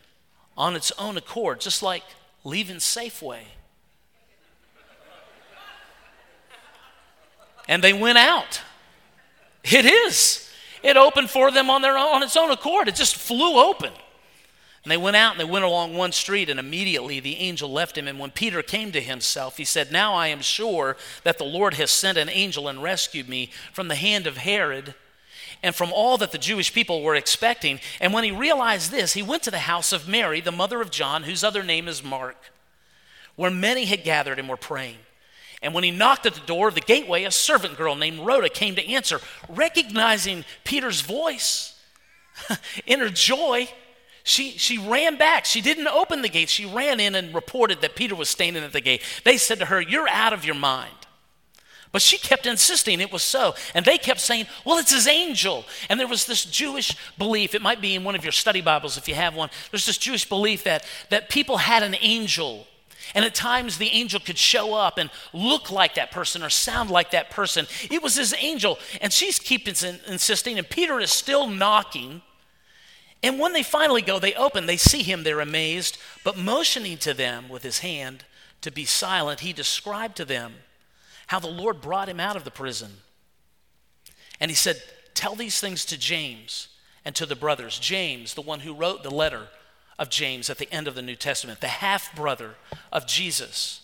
on 0.57 0.75
its 0.75 0.91
own 0.99 1.19
accord, 1.19 1.61
just 1.61 1.83
like 1.83 2.03
leaving 2.45 2.77
Safeway. 2.77 3.43
And 7.69 7.85
they 7.85 7.93
went 7.93 8.17
out. 8.17 8.63
It 9.63 9.85
is. 9.85 10.51
It 10.83 10.97
opened 10.97 11.29
for 11.29 11.51
them 11.51 11.69
on 11.69 11.83
their 11.83 11.99
own, 11.99 12.17
on 12.17 12.23
its 12.23 12.39
own 12.39 12.51
accord. 12.51 12.89
It 12.89 12.95
just 12.95 13.17
flew 13.17 13.63
open. 13.63 13.93
And 14.85 14.91
they 14.91 14.97
went 14.97 15.17
out 15.17 15.33
and 15.33 15.41
they 15.41 15.51
went 15.51 15.65
along 15.65 15.95
one 15.95 16.11
street, 16.11 16.49
and 16.49 16.59
immediately 16.59 17.21
the 17.21 17.37
angel 17.37 17.71
left 17.71 17.97
him. 17.97 18.09
And 18.09 18.19
when 18.19 18.33
Peter 18.33 18.63
came 18.63 18.91
to 18.93 19.01
himself, 19.01 19.57
he 19.57 19.65
said, 19.65 19.93
Now 19.93 20.15
I 20.15 20.27
am 20.29 20.41
sure 20.41 20.97
that 21.23 21.39
the 21.39 21.45
Lord 21.45 21.75
has 21.75 21.91
sent 21.91 22.19
an 22.19 22.29
angel 22.29 22.67
and 22.67 22.83
rescued 22.83 23.29
me 23.29 23.51
from 23.73 23.89
the 23.89 23.95
hand 23.95 24.27
of 24.27 24.39
Herod 24.39 24.95
and 25.63 25.75
from 25.75 25.93
all 25.93 26.19
that 26.19 26.33
the 26.33 26.39
Jewish 26.39 26.75
people 26.75 27.03
were 27.03 27.15
expecting. 27.15 27.79
And 28.01 28.13
when 28.13 28.25
he 28.25 28.33
realized 28.33 28.91
this, 28.91 29.13
he 29.13 29.23
went 29.23 29.45
to 29.45 29.53
the 29.53 29.61
house 29.61 29.93
of 29.93 30.09
Mary, 30.09 30.41
the 30.41 30.51
mother 30.51 30.81
of 30.81 30.91
John, 30.91 31.23
whose 31.23 31.45
other 31.45 31.63
name 31.63 31.87
is 31.87 32.03
Mark, 32.03 32.37
where 33.37 33.51
many 33.51 33.85
had 33.85 34.03
gathered 34.03 34.41
and 34.41 34.49
were 34.49 34.57
praying. 34.57 34.97
And 35.63 35.73
when 35.75 35.85
he 35.85 35.93
knocked 35.93 36.27
at 36.27 36.35
the 36.35 36.41
door 36.41 36.67
of 36.67 36.75
the 36.75 36.81
gateway, 36.81 37.23
a 37.23 37.31
servant 37.31 37.77
girl 37.77 37.95
named 37.95 38.27
Rhoda 38.27 38.49
came 38.49 38.75
to 38.75 38.89
answer. 38.89 39.21
Recognizing 39.49 40.45
Peter's 40.65 41.03
voice, 41.03 41.81
in 42.87 42.99
her 42.99 43.09
joy, 43.09 43.69
she, 44.25 44.51
she 44.53 44.79
ran 44.79 45.17
back. 45.17 45.45
She 45.45 45.61
didn't 45.61 45.89
open 45.89 46.23
the 46.23 46.29
gate. 46.29 46.49
She 46.49 46.65
ran 46.65 47.01
in 47.01 47.15
and 47.15 47.35
reported 47.35 47.81
that 47.81 47.97
Peter 47.97 48.15
was 48.15 48.29
standing 48.29 48.63
at 48.63 48.73
the 48.73 48.81
gate. 48.81 49.03
They 49.25 49.37
said 49.37 49.59
to 49.59 49.67
her, 49.67 49.81
You're 49.81 50.09
out 50.09 50.33
of 50.33 50.45
your 50.45 50.55
mind. 50.55 50.95
But 51.93 52.01
she 52.01 52.17
kept 52.17 52.47
insisting 52.47 53.01
it 53.01 53.13
was 53.13 53.23
so. 53.23 53.55
And 53.75 53.85
they 53.85 53.99
kept 53.99 54.21
saying, 54.21 54.47
well, 54.65 54.79
it's 54.79 54.93
his 54.93 55.07
angel. 55.07 55.67
And 55.91 56.01
there 56.01 56.09
was 56.09 56.25
this 56.25 56.43
Jewish 56.43 56.97
belief, 57.19 57.55
it 57.55 57.61
might 57.61 57.83
be 57.83 57.95
in 57.95 58.03
one 58.03 58.15
of 58.15 58.25
your 58.25 58.33
study 58.33 58.63
Bibles 58.63 58.97
if 58.97 59.07
you 59.09 59.15
have 59.15 59.35
one. 59.35 59.51
There's 59.71 59.85
this 59.85 59.99
Jewish 59.99 60.27
belief 60.27 60.65
that, 60.65 60.87
that 61.11 61.29
people 61.29 61.59
had 61.59 61.83
an 61.83 61.95
angel. 62.01 62.67
And 63.15 63.27
at 63.27 63.35
times 63.35 63.77
the 63.77 63.91
angel 63.91 64.21
could 64.21 64.39
show 64.39 64.73
up 64.73 64.97
and 64.97 65.11
look 65.35 65.71
like 65.71 65.97
that 65.97 66.11
person 66.11 66.43
or 66.43 66.49
sound 66.49 66.91
like 66.91 67.11
that 67.11 67.29
person. 67.29 67.67
It 67.91 68.03
was 68.03 68.17
his 68.17 68.35
angel. 68.39 68.79
And 69.03 69.13
she's 69.13 69.39
keeping 69.39 69.75
insisting, 70.09 70.57
and 70.57 70.69
Peter 70.69 70.99
is 70.99 71.11
still 71.11 71.47
knocking. 71.47 72.23
And 73.23 73.39
when 73.39 73.53
they 73.53 73.63
finally 73.63 74.03
go, 74.03 74.19
they 74.19 74.35
open, 74.35 74.67
they 74.67 74.77
see 74.77 75.03
him, 75.03 75.23
they're 75.23 75.41
amazed. 75.41 75.97
But 76.25 76.37
motioning 76.37 76.99
to 76.99 77.15
them 77.15 77.49
with 77.49 77.63
his 77.63 77.79
hand 77.79 78.25
to 78.63 78.71
be 78.71 78.85
silent, 78.85 79.41
he 79.41 79.53
described 79.53 80.17
to 80.17 80.25
them 80.25 80.55
how 81.29 81.39
the 81.39 81.47
Lord 81.47 81.81
brought 81.81 82.09
him 82.09 82.19
out 82.19 82.37
of 82.37 82.45
the 82.45 82.51
prison. 82.51 82.91
And 84.41 84.51
he 84.51 84.57
said, 84.57 84.83
Tell 85.15 85.35
these 85.35 85.61
things 85.61 85.85
to 85.87 85.99
James 85.99 86.69
and 87.05 87.15
to 87.15 87.27
the 87.27 87.37
brothers. 87.37 87.79
James, 87.79 88.35
the 88.35 88.41
one 88.41 88.61
who 88.61 88.75
wrote 88.75 89.03
the 89.03 89.11
letter 89.11 89.49
of 89.99 90.11
James 90.11 90.51
at 90.51 90.59
the 90.59 90.73
end 90.73 90.89
of 90.89 90.95
the 90.95 91.03
New 91.03 91.15
Testament, 91.15 91.61
the 91.61 91.69
half 91.69 92.15
brother 92.17 92.57
of 92.91 93.07
Jesus. 93.07 93.83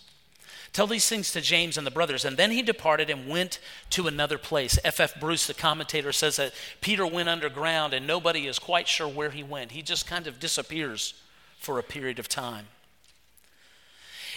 Tell 0.72 0.86
these 0.86 1.08
things 1.08 1.32
to 1.32 1.40
James 1.40 1.76
and 1.76 1.86
the 1.86 1.90
brothers. 1.90 2.24
And 2.24 2.36
then 2.36 2.50
he 2.50 2.62
departed 2.62 3.10
and 3.10 3.28
went 3.28 3.58
to 3.90 4.06
another 4.06 4.38
place. 4.38 4.78
F.F. 4.84 5.14
F. 5.14 5.20
Bruce, 5.20 5.46
the 5.46 5.54
commentator, 5.54 6.12
says 6.12 6.36
that 6.36 6.52
Peter 6.80 7.06
went 7.06 7.28
underground 7.28 7.94
and 7.94 8.06
nobody 8.06 8.46
is 8.46 8.58
quite 8.58 8.86
sure 8.86 9.08
where 9.08 9.30
he 9.30 9.42
went. 9.42 9.72
He 9.72 9.82
just 9.82 10.06
kind 10.06 10.26
of 10.26 10.38
disappears 10.38 11.14
for 11.58 11.78
a 11.78 11.82
period 11.82 12.18
of 12.18 12.28
time. 12.28 12.66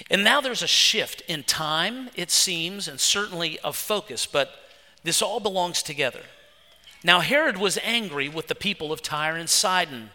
And 0.10 0.24
now 0.24 0.42
there's 0.42 0.64
a 0.64 0.68
shift 0.68 1.22
in 1.28 1.44
time, 1.44 2.10
it 2.16 2.32
seems, 2.32 2.88
and 2.88 3.00
certainly 3.00 3.60
of 3.60 3.76
focus, 3.76 4.26
but 4.26 4.52
this 5.04 5.22
all 5.22 5.40
belongs 5.40 5.84
together. 5.84 6.22
Now, 7.04 7.20
Herod 7.20 7.58
was 7.58 7.78
angry 7.84 8.30
with 8.30 8.48
the 8.48 8.56
people 8.56 8.92
of 8.92 9.02
Tyre 9.02 9.36
and 9.36 9.50
Sidon. 9.50 10.12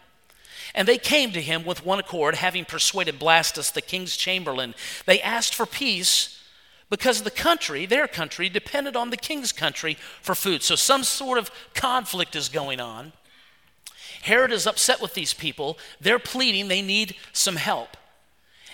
And 0.77 0.87
they 0.87 0.99
came 0.99 1.31
to 1.31 1.41
him 1.41 1.65
with 1.65 1.83
one 1.83 1.97
accord, 1.97 2.35
having 2.35 2.63
persuaded 2.63 3.19
Blastus, 3.19 3.73
the 3.73 3.81
king's 3.81 4.15
chamberlain. 4.15 4.75
They 5.07 5.19
asked 5.19 5.55
for 5.55 5.65
peace 5.65 6.39
because 6.91 7.23
the 7.23 7.31
country, 7.31 7.87
their 7.87 8.07
country, 8.07 8.47
depended 8.47 8.95
on 8.95 9.09
the 9.09 9.17
king's 9.17 9.51
country 9.51 9.97
for 10.21 10.35
food. 10.35 10.61
So 10.61 10.75
some 10.75 11.03
sort 11.03 11.39
of 11.39 11.49
conflict 11.73 12.35
is 12.35 12.47
going 12.47 12.79
on. 12.79 13.13
Herod 14.21 14.51
is 14.51 14.67
upset 14.67 15.01
with 15.01 15.15
these 15.15 15.33
people. 15.33 15.79
They're 15.99 16.19
pleading 16.19 16.67
they 16.67 16.83
need 16.83 17.15
some 17.33 17.55
help. 17.55 17.97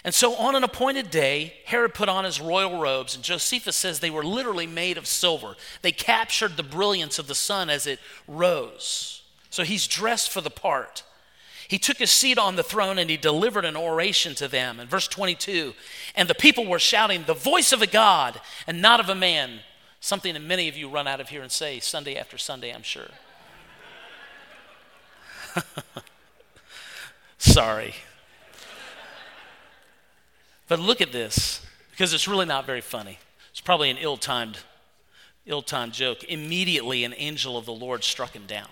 And 0.03 0.13
so 0.13 0.35
on 0.35 0.55
an 0.55 0.65
appointed 0.65 1.09
day, 1.09 1.53
Herod 1.63 1.93
put 1.93 2.09
on 2.09 2.25
his 2.25 2.41
royal 2.41 2.81
robes, 2.81 3.15
and 3.15 3.23
Josephus 3.23 3.77
says 3.77 4.01
they 4.01 4.09
were 4.09 4.25
literally 4.25 4.67
made 4.67 4.97
of 4.97 5.07
silver. 5.07 5.55
They 5.81 5.93
captured 5.93 6.57
the 6.57 6.63
brilliance 6.63 7.17
of 7.17 7.27
the 7.27 7.35
sun 7.35 7.69
as 7.69 7.87
it 7.87 7.99
rose. 8.27 9.21
So 9.49 9.63
he's 9.63 9.87
dressed 9.87 10.31
for 10.31 10.41
the 10.41 10.49
part. 10.49 11.03
He 11.67 11.77
took 11.77 11.97
his 11.97 12.11
seat 12.11 12.37
on 12.37 12.55
the 12.55 12.63
throne 12.63 12.97
and 12.97 13.09
he 13.09 13.17
delivered 13.17 13.65
an 13.65 13.75
oration 13.75 14.35
to 14.35 14.47
them. 14.47 14.79
In 14.79 14.87
verse 14.87 15.07
22, 15.07 15.73
and 16.15 16.29
the 16.29 16.35
people 16.35 16.65
were 16.65 16.79
shouting, 16.79 17.23
The 17.23 17.33
voice 17.33 17.71
of 17.71 17.81
a 17.81 17.87
God 17.87 18.39
and 18.67 18.81
not 18.81 18.99
of 18.99 19.09
a 19.09 19.15
man. 19.15 19.59
Something 19.99 20.33
that 20.33 20.41
many 20.41 20.67
of 20.67 20.75
you 20.75 20.89
run 20.89 21.07
out 21.07 21.21
of 21.21 21.29
here 21.29 21.41
and 21.41 21.51
say 21.51 21.79
Sunday 21.79 22.17
after 22.17 22.37
Sunday, 22.37 22.73
I'm 22.73 22.83
sure. 22.83 23.07
Sorry. 27.37 27.95
But 30.67 30.79
look 30.79 31.01
at 31.01 31.11
this, 31.11 31.65
because 31.91 32.13
it's 32.13 32.27
really 32.27 32.45
not 32.45 32.65
very 32.65 32.81
funny. 32.81 33.19
It's 33.51 33.61
probably 33.61 33.89
an 33.89 33.97
ill 33.97 34.17
timed 34.17 34.57
ill-timed 35.45 35.93
joke. 35.93 36.23
Immediately 36.23 37.03
an 37.03 37.13
angel 37.17 37.57
of 37.57 37.65
the 37.65 37.73
Lord 37.73 38.03
struck 38.03 38.33
him 38.33 38.45
down. 38.45 38.69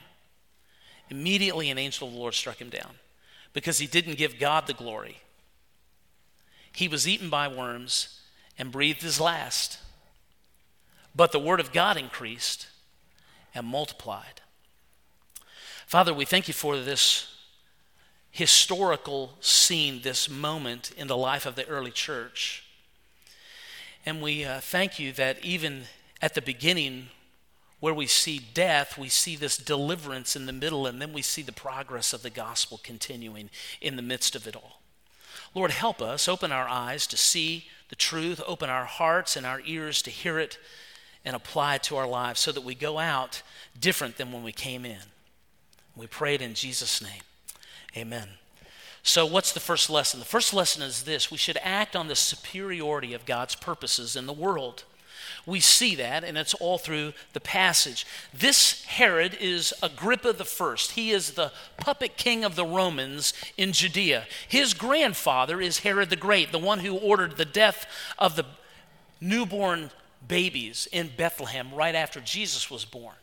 Immediately 1.11 1.69
an 1.69 1.77
angel 1.77 2.07
of 2.07 2.13
the 2.13 2.19
Lord 2.19 2.33
struck 2.33 2.59
him 2.59 2.69
down 2.69 2.93
because 3.51 3.77
he 3.79 3.85
didn't 3.85 4.17
give 4.17 4.39
God 4.39 4.65
the 4.65 4.73
glory. 4.73 5.17
He 6.73 6.87
was 6.87 7.05
eaten 7.05 7.29
by 7.29 7.49
worms 7.49 8.21
and 8.57 8.71
breathed 8.71 9.01
his 9.01 9.19
last. 9.19 9.77
But 11.13 11.33
the 11.33 11.39
word 11.39 11.59
of 11.59 11.73
God 11.73 11.97
increased 11.97 12.67
and 13.53 13.67
multiplied. 13.67 14.39
Father, 15.85 16.13
we 16.13 16.23
thank 16.23 16.47
you 16.47 16.53
for 16.53 16.77
this 16.77 17.27
historical 18.31 19.33
scene, 19.41 20.01
this 20.03 20.29
moment 20.29 20.91
in 20.95 21.07
the 21.07 21.17
life 21.17 21.45
of 21.45 21.55
the 21.55 21.67
early 21.67 21.91
church. 21.91 22.63
And 24.05 24.21
we 24.21 24.45
uh, 24.45 24.61
thank 24.61 24.97
you 24.97 25.11
that 25.11 25.43
even 25.43 25.83
at 26.21 26.35
the 26.35 26.41
beginning, 26.41 27.09
where 27.81 27.93
we 27.93 28.07
see 28.07 28.39
death, 28.53 28.97
we 28.97 29.09
see 29.09 29.35
this 29.35 29.57
deliverance 29.57 30.35
in 30.35 30.45
the 30.45 30.53
middle, 30.53 30.87
and 30.87 31.01
then 31.01 31.11
we 31.11 31.21
see 31.21 31.41
the 31.41 31.51
progress 31.51 32.13
of 32.13 32.21
the 32.21 32.29
gospel 32.29 32.79
continuing 32.81 33.49
in 33.81 33.97
the 33.97 34.01
midst 34.01 34.35
of 34.35 34.47
it 34.47 34.55
all. 34.55 34.81
Lord, 35.53 35.71
help 35.71 36.01
us, 36.01 36.29
open 36.29 36.51
our 36.51 36.69
eyes 36.69 37.05
to 37.07 37.17
see 37.17 37.65
the 37.89 37.95
truth, 37.95 38.39
open 38.47 38.69
our 38.69 38.85
hearts 38.85 39.35
and 39.35 39.45
our 39.45 39.61
ears 39.65 40.01
to 40.03 40.11
hear 40.11 40.39
it 40.39 40.57
and 41.25 41.35
apply 41.35 41.75
it 41.75 41.83
to 41.83 41.97
our 41.97 42.07
lives 42.07 42.39
so 42.39 42.51
that 42.51 42.63
we 42.63 42.75
go 42.75 42.99
out 42.99 43.41
different 43.77 44.15
than 44.15 44.31
when 44.31 44.43
we 44.43 44.53
came 44.53 44.85
in. 44.85 45.01
We 45.95 46.07
pray 46.07 46.35
it 46.35 46.41
in 46.41 46.53
Jesus' 46.53 47.01
name. 47.01 47.21
Amen. 47.97 48.29
So, 49.03 49.25
what's 49.25 49.51
the 49.51 49.59
first 49.59 49.89
lesson? 49.89 50.19
The 50.19 50.25
first 50.25 50.53
lesson 50.53 50.83
is 50.83 51.03
this 51.03 51.31
we 51.31 51.37
should 51.37 51.57
act 51.63 51.95
on 51.95 52.07
the 52.07 52.15
superiority 52.15 53.13
of 53.13 53.25
God's 53.25 53.55
purposes 53.55 54.15
in 54.15 54.27
the 54.27 54.33
world. 54.33 54.83
We 55.45 55.59
see 55.59 55.95
that, 55.95 56.23
and 56.23 56.37
it's 56.37 56.53
all 56.53 56.77
through 56.77 57.13
the 57.33 57.39
passage. 57.39 58.05
This 58.33 58.83
Herod 58.85 59.35
is 59.39 59.73
Agrippa 59.81 60.33
the 60.33 60.45
first. 60.45 60.91
He 60.91 61.11
is 61.11 61.31
the 61.31 61.51
puppet 61.77 62.15
king 62.15 62.43
of 62.43 62.55
the 62.55 62.65
Romans 62.65 63.33
in 63.57 63.73
Judea. 63.73 64.25
His 64.47 64.73
grandfather 64.73 65.59
is 65.59 65.79
Herod 65.79 66.09
the 66.09 66.15
Great, 66.15 66.51
the 66.51 66.59
one 66.59 66.79
who 66.79 66.95
ordered 66.95 67.37
the 67.37 67.45
death 67.45 67.87
of 68.19 68.35
the 68.35 68.45
newborn 69.19 69.91
babies 70.27 70.87
in 70.91 71.09
Bethlehem 71.17 71.73
right 71.73 71.95
after 71.95 72.19
Jesus 72.19 72.69
was 72.69 72.85
born. 72.85 73.15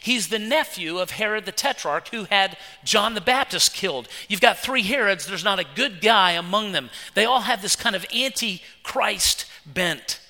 He's 0.00 0.28
the 0.28 0.38
nephew 0.38 0.98
of 0.98 1.12
Herod 1.12 1.44
the 1.44 1.52
Tetrarch 1.52 2.08
who 2.08 2.24
had 2.24 2.56
John 2.84 3.14
the 3.14 3.20
Baptist 3.20 3.74
killed. 3.74 4.08
You've 4.28 4.40
got 4.40 4.58
three 4.58 4.82
Herods, 4.82 5.26
there's 5.26 5.44
not 5.44 5.58
a 5.58 5.66
good 5.74 6.00
guy 6.00 6.32
among 6.32 6.72
them. 6.72 6.90
They 7.14 7.24
all 7.24 7.42
have 7.42 7.62
this 7.62 7.76
kind 7.76 7.96
of 7.96 8.06
anti 8.14 8.62
Christ 8.82 9.46
bent. 9.66 10.20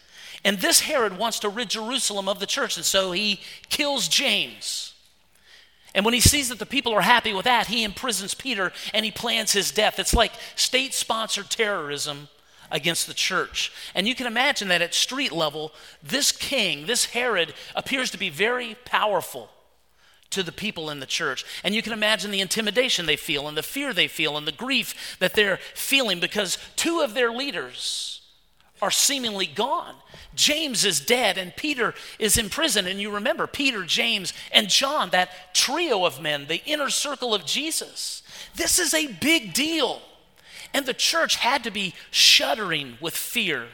And 0.45 0.59
this 0.59 0.81
Herod 0.81 1.17
wants 1.17 1.39
to 1.41 1.49
rid 1.49 1.71
Jerusalem 1.71 2.29
of 2.29 2.39
the 2.39 2.47
church, 2.47 2.77
and 2.77 2.85
so 2.85 3.13
he 3.13 3.41
kills 3.71 4.09
James. 4.09 4.95
And 5.95 6.05
when 6.05 6.15
he 6.15 6.21
sees 6.21 6.49
that 6.49 6.59
the 6.59 6.67
people 6.67 6.93
are 6.93 7.01
happy 7.01 7.33
with 7.33 7.45
that, 7.45 7.69
he 7.69 7.85
imprisons 7.85 8.35
Peter 8.35 8.73
and 8.93 9.05
he 9.05 9.13
plans 9.13 9.53
his 9.53 9.71
death. 9.71 9.99
It's 9.99 10.13
like 10.13 10.33
state 10.57 10.93
sponsored 10.93 11.51
terrorism 11.51 12.29
against 12.71 13.07
the 13.07 13.15
church. 13.15 13.73
And 13.95 14.09
you 14.09 14.17
can 14.17 14.27
imagine 14.27 14.69
that 14.69 14.83
at 14.83 14.93
street 14.93 15.31
level, 15.31 15.73
this 16.03 16.33
king, 16.33 16.87
this 16.87 17.07
Herod, 17.07 17.55
appears 17.77 18.11
to 18.11 18.19
be 18.19 18.29
very 18.29 18.75
powerful 18.85 19.51
to 20.31 20.43
the 20.43 20.51
people 20.51 20.91
in 20.91 20.99
the 20.99 21.07
church. 21.07 21.45
And 21.63 21.77
you 21.77 21.83
can 21.83 21.93
imagine 21.93 22.33
the 22.33 22.41
intimidation 22.41 23.07
they 23.07 23.17
feel, 23.17 23.47
and 23.47 23.57
the 23.57 23.63
fear 23.63 23.93
they 23.93 24.09
feel, 24.09 24.37
and 24.37 24.49
the 24.49 24.53
grief 24.53 25.17
that 25.21 25.35
they're 25.35 25.61
feeling 25.75 26.19
because 26.19 26.59
two 26.75 27.03
of 27.03 27.15
their 27.15 27.31
leaders 27.31 28.14
are 28.85 28.91
seemingly 28.91 29.47
gone. 29.47 29.95
James 30.35 30.85
is 30.85 31.01
dead, 31.01 31.39
and 31.39 31.57
Peter 31.57 31.95
is 32.19 32.37
in 32.37 32.51
prison. 32.51 32.87
And 32.87 33.01
you 33.01 33.11
remember 33.11 33.47
Peter, 33.47 33.83
James, 33.83 34.35
and 34.53 34.69
John, 34.69 35.09
that 35.11 35.55
trio 35.55 36.05
of 36.05 36.21
men, 36.21 36.49
the 36.49 36.63
inner 36.67 36.91
circle 36.91 37.35
of 37.35 37.47
Jesus. 37.47 38.23
This 38.55 38.79
is 38.79 38.93
a 38.93 39.07
big 39.07 39.55
deal. 39.55 40.03
And 40.75 40.85
the 40.85 40.93
church 40.93 41.37
had 41.37 41.65
to 41.65 41.71
be 41.71 41.95
shuddering 42.11 42.99
with 43.01 43.17
fear 43.17 43.69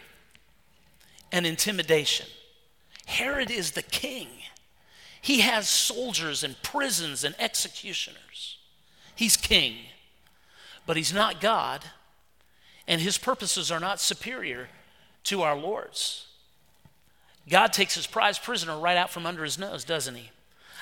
and 1.32 1.44
intimidation. 1.44 2.26
Herod 3.06 3.50
is 3.50 3.72
the 3.72 3.82
king. 3.82 4.28
He 5.20 5.40
has 5.40 5.68
soldiers 5.68 6.44
and 6.44 6.62
prisons 6.62 7.24
and 7.24 7.34
executioners. 7.40 8.58
He's 9.16 9.36
king, 9.36 9.74
but 10.86 10.96
he's 10.96 11.12
not 11.12 11.40
God, 11.40 11.84
and 12.86 13.00
his 13.00 13.18
purposes 13.18 13.72
are 13.72 13.80
not 13.80 13.98
superior 13.98 14.68
to 15.24 15.42
our 15.42 15.56
Lord's. 15.56 16.26
God 17.48 17.72
takes 17.72 17.94
his 17.94 18.06
prized 18.06 18.42
prisoner 18.42 18.78
right 18.78 18.96
out 18.96 19.10
from 19.10 19.26
under 19.26 19.44
his 19.44 19.58
nose, 19.58 19.84
doesn't 19.84 20.14
he? 20.14 20.30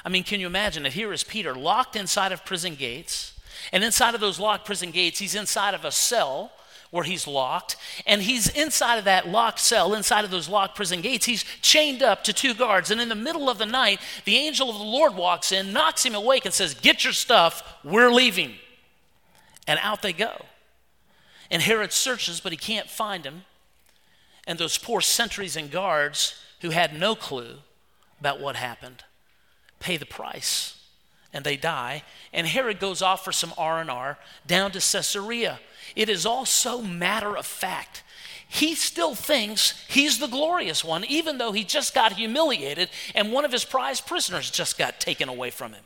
I 0.04 0.09
mean, 0.09 0.25
can 0.25 0.40
you 0.40 0.47
imagine 0.47 0.85
that 0.85 0.92
here 0.92 1.12
is 1.12 1.25
Peter 1.25 1.54
locked 1.54 1.97
inside 1.97 2.33
of 2.33 2.45
prison 2.45 2.75
gates? 2.75 3.38
And 3.73 3.83
inside 3.83 4.14
of 4.14 4.21
those 4.21 4.38
locked 4.38 4.64
prison 4.64 4.90
gates, 4.90 5.18
he's 5.18 5.35
inside 5.35 5.75
of 5.75 5.85
a 5.85 5.90
cell 5.90 6.52
where 6.90 7.04
he's 7.04 7.26
locked. 7.26 7.76
And 8.07 8.23
he's 8.23 8.49
inside 8.49 8.99
of 8.99 9.04
that 9.04 9.28
locked 9.28 9.59
cell, 9.59 9.95
inside 9.95 10.25
of 10.25 10.30
those 10.30 10.49
locked 10.49 10.76
prison 10.76 11.00
gates. 11.00 11.26
He's 11.26 11.45
chained 11.61 12.02
up 12.02 12.25
to 12.25 12.33
two 12.33 12.54
guards. 12.54 12.90
And 12.90 13.00
in 13.00 13.09
the 13.09 13.14
middle 13.14 13.50
of 13.50 13.59
the 13.59 13.66
night, 13.66 14.00
the 14.25 14.37
angel 14.37 14.71
of 14.71 14.78
the 14.78 14.85
Lord 14.85 15.14
walks 15.14 15.52
in, 15.52 15.73
knocks 15.73 16.04
him 16.04 16.14
awake, 16.14 16.45
and 16.45 16.54
says, 16.54 16.75
Get 16.75 17.04
your 17.04 17.12
stuff, 17.12 17.62
we're 17.85 18.11
leaving. 18.11 18.54
And 19.66 19.78
out 19.83 20.02
they 20.02 20.12
go. 20.12 20.45
And 21.50 21.62
Herod 21.62 21.92
searches, 21.92 22.40
but 22.40 22.52
he 22.52 22.59
can't 22.59 22.88
find 22.88 23.25
him. 23.25 23.45
And 24.49 24.59
those 24.59 24.78
poor 24.78 25.00
sentries 25.00 25.55
and 25.55 25.71
guards 25.71 26.35
who 26.61 26.71
had 26.71 26.99
no 26.99 27.14
clue 27.14 27.59
about 28.19 28.40
what 28.40 28.57
happened 28.57 29.05
pay 29.78 29.97
the 29.97 30.07
price 30.07 30.75
and 31.33 31.45
they 31.45 31.57
die. 31.57 32.02
And 32.33 32.47
Herod 32.47 32.81
goes 32.81 33.02
off 33.02 33.25
for 33.25 33.31
some 33.31 33.52
R&R 33.57 34.19
down 34.47 34.73
to 34.73 34.81
Caesarea. 34.81 35.61
It 35.95 36.09
is 36.09 36.26
all 36.26 36.45
so 36.45 36.83
matter 36.83 37.37
of 37.37 37.47
fact. 37.47 38.02
He 38.49 38.75
still 38.75 39.14
thinks 39.14 39.85
he's 39.88 40.19
the 40.19 40.26
glorious 40.26 40.83
one, 40.83 41.05
even 41.05 41.37
though 41.37 41.52
he 41.52 41.64
just 41.64 41.95
got 41.95 42.14
humiliated 42.14 42.88
and 43.14 43.31
one 43.31 43.45
of 43.45 43.52
his 43.52 43.64
prized 43.64 44.07
prisoners 44.07 44.50
just 44.50 44.78
got 44.78 45.00
taken 45.00 45.28
away 45.28 45.50
from 45.50 45.75
him. 45.75 45.85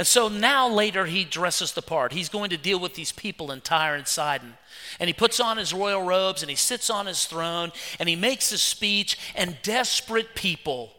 And 0.00 0.06
so 0.06 0.28
now, 0.28 0.66
later, 0.66 1.04
he 1.04 1.24
dresses 1.24 1.72
the 1.74 1.82
part. 1.82 2.14
He's 2.14 2.30
going 2.30 2.48
to 2.48 2.56
deal 2.56 2.80
with 2.80 2.94
these 2.94 3.12
people 3.12 3.52
in 3.52 3.60
Tyre 3.60 3.96
and 3.96 4.08
Sidon. 4.08 4.54
And 4.98 5.08
he 5.08 5.12
puts 5.12 5.38
on 5.38 5.58
his 5.58 5.74
royal 5.74 6.02
robes 6.02 6.40
and 6.40 6.48
he 6.48 6.56
sits 6.56 6.88
on 6.88 7.04
his 7.04 7.26
throne 7.26 7.70
and 7.98 8.08
he 8.08 8.16
makes 8.16 8.48
his 8.48 8.62
speech, 8.62 9.18
and 9.34 9.58
desperate 9.62 10.34
people 10.34 10.94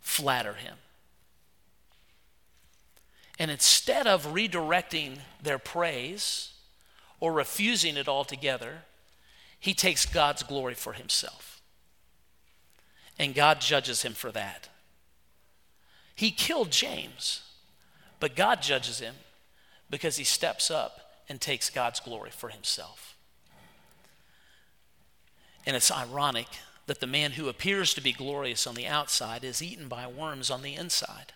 flatter 0.00 0.54
him. 0.54 0.76
And 3.40 3.50
instead 3.50 4.06
of 4.06 4.26
redirecting 4.32 5.18
their 5.42 5.58
praise 5.58 6.52
or 7.18 7.32
refusing 7.32 7.96
it 7.96 8.06
altogether, 8.06 8.82
he 9.58 9.74
takes 9.74 10.06
God's 10.06 10.44
glory 10.44 10.74
for 10.74 10.92
himself. 10.92 11.60
And 13.18 13.34
God 13.34 13.60
judges 13.60 14.02
him 14.02 14.12
for 14.12 14.30
that. 14.30 14.68
He 16.14 16.30
killed 16.30 16.70
James, 16.70 17.40
but 18.24 18.36
God 18.36 18.62
judges 18.62 19.00
him 19.00 19.16
because 19.90 20.16
he 20.16 20.24
steps 20.24 20.70
up 20.70 21.20
and 21.28 21.38
takes 21.38 21.68
God's 21.68 22.00
glory 22.00 22.30
for 22.30 22.48
himself. 22.48 23.18
And 25.66 25.76
it's 25.76 25.92
ironic 25.92 26.46
that 26.86 27.00
the 27.00 27.06
man 27.06 27.32
who 27.32 27.50
appears 27.50 27.92
to 27.92 28.00
be 28.00 28.14
glorious 28.14 28.66
on 28.66 28.76
the 28.76 28.86
outside 28.86 29.44
is 29.44 29.62
eaten 29.62 29.88
by 29.88 30.06
worms 30.06 30.50
on 30.50 30.62
the 30.62 30.74
inside. 30.74 31.34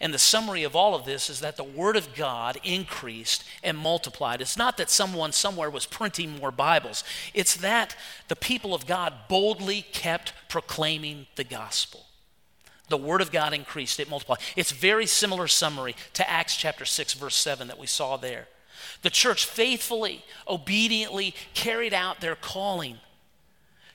And 0.00 0.14
the 0.14 0.20
summary 0.20 0.62
of 0.62 0.76
all 0.76 0.94
of 0.94 1.04
this 1.04 1.28
is 1.28 1.40
that 1.40 1.56
the 1.56 1.64
Word 1.64 1.96
of 1.96 2.14
God 2.14 2.58
increased 2.62 3.42
and 3.64 3.76
multiplied. 3.76 4.40
It's 4.40 4.56
not 4.56 4.76
that 4.76 4.88
someone 4.88 5.32
somewhere 5.32 5.68
was 5.68 5.84
printing 5.84 6.38
more 6.38 6.52
Bibles, 6.52 7.02
it's 7.34 7.56
that 7.56 7.96
the 8.28 8.36
people 8.36 8.72
of 8.72 8.86
God 8.86 9.12
boldly 9.28 9.82
kept 9.82 10.32
proclaiming 10.48 11.26
the 11.34 11.42
gospel. 11.42 12.06
The 12.92 12.98
Word 12.98 13.22
of 13.22 13.32
God 13.32 13.54
increased, 13.54 13.98
it 14.00 14.10
multiplied. 14.10 14.40
It's 14.54 14.70
very 14.70 15.06
similar 15.06 15.48
summary 15.48 15.96
to 16.12 16.28
Acts 16.28 16.54
chapter 16.54 16.84
6, 16.84 17.14
verse 17.14 17.34
7 17.36 17.68
that 17.68 17.78
we 17.78 17.86
saw 17.86 18.18
there. 18.18 18.48
The 19.00 19.08
church 19.08 19.46
faithfully, 19.46 20.22
obediently 20.46 21.34
carried 21.54 21.94
out 21.94 22.20
their 22.20 22.36
calling 22.36 22.98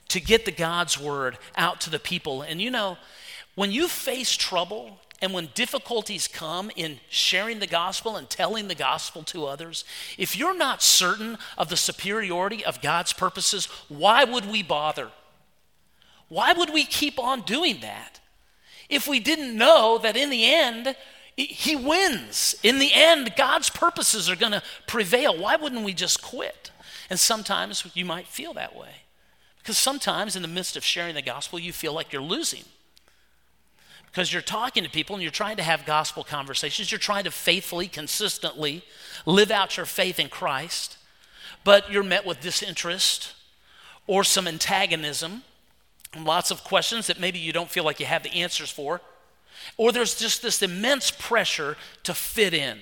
to 0.08 0.20
get 0.20 0.44
the 0.44 0.50
God's 0.50 0.98
word 0.98 1.38
out 1.56 1.80
to 1.82 1.90
the 1.90 2.00
people. 2.00 2.42
And 2.42 2.60
you 2.60 2.72
know, 2.72 2.98
when 3.54 3.70
you 3.70 3.86
face 3.86 4.36
trouble 4.36 4.98
and 5.22 5.32
when 5.32 5.50
difficulties 5.54 6.26
come 6.26 6.68
in 6.74 6.98
sharing 7.08 7.60
the 7.60 7.68
gospel 7.68 8.16
and 8.16 8.28
telling 8.28 8.66
the 8.66 8.74
gospel 8.74 9.22
to 9.22 9.46
others, 9.46 9.84
if 10.16 10.36
you're 10.36 10.58
not 10.58 10.82
certain 10.82 11.38
of 11.56 11.68
the 11.68 11.76
superiority 11.76 12.64
of 12.64 12.82
God's 12.82 13.12
purposes, 13.12 13.66
why 13.86 14.24
would 14.24 14.50
we 14.50 14.64
bother? 14.64 15.12
Why 16.28 16.52
would 16.52 16.74
we 16.74 16.84
keep 16.84 17.20
on 17.20 17.42
doing 17.42 17.78
that? 17.82 18.17
If 18.88 19.06
we 19.06 19.20
didn't 19.20 19.56
know 19.56 19.98
that 19.98 20.16
in 20.16 20.30
the 20.30 20.52
end, 20.52 20.96
he 21.36 21.76
wins. 21.76 22.56
In 22.62 22.78
the 22.78 22.92
end, 22.92 23.34
God's 23.36 23.70
purposes 23.70 24.28
are 24.28 24.36
going 24.36 24.52
to 24.52 24.62
prevail. 24.86 25.38
Why 25.38 25.56
wouldn't 25.56 25.84
we 25.84 25.92
just 25.92 26.22
quit? 26.22 26.70
And 27.10 27.18
sometimes 27.18 27.86
you 27.94 28.04
might 28.04 28.26
feel 28.26 28.54
that 28.54 28.74
way. 28.74 28.90
Because 29.58 29.78
sometimes 29.78 30.34
in 30.34 30.42
the 30.42 30.48
midst 30.48 30.76
of 30.76 30.84
sharing 30.84 31.14
the 31.14 31.22
gospel, 31.22 31.58
you 31.58 31.72
feel 31.72 31.92
like 31.92 32.12
you're 32.12 32.22
losing. 32.22 32.64
Because 34.06 34.32
you're 34.32 34.42
talking 34.42 34.82
to 34.82 34.90
people 34.90 35.14
and 35.14 35.22
you're 35.22 35.30
trying 35.30 35.58
to 35.58 35.62
have 35.62 35.84
gospel 35.84 36.24
conversations. 36.24 36.90
You're 36.90 36.98
trying 36.98 37.24
to 37.24 37.30
faithfully, 37.30 37.86
consistently 37.86 38.82
live 39.26 39.50
out 39.50 39.76
your 39.76 39.86
faith 39.86 40.18
in 40.18 40.28
Christ. 40.28 40.96
But 41.62 41.92
you're 41.92 42.02
met 42.02 42.24
with 42.26 42.40
disinterest 42.40 43.34
or 44.06 44.24
some 44.24 44.48
antagonism 44.48 45.44
lots 46.16 46.50
of 46.50 46.64
questions 46.64 47.06
that 47.06 47.20
maybe 47.20 47.38
you 47.38 47.52
don't 47.52 47.70
feel 47.70 47.84
like 47.84 48.00
you 48.00 48.06
have 48.06 48.22
the 48.22 48.32
answers 48.32 48.70
for. 48.70 49.00
Or 49.76 49.92
there's 49.92 50.18
just 50.18 50.42
this 50.42 50.62
immense 50.62 51.10
pressure 51.10 51.76
to 52.04 52.14
fit 52.14 52.54
in 52.54 52.78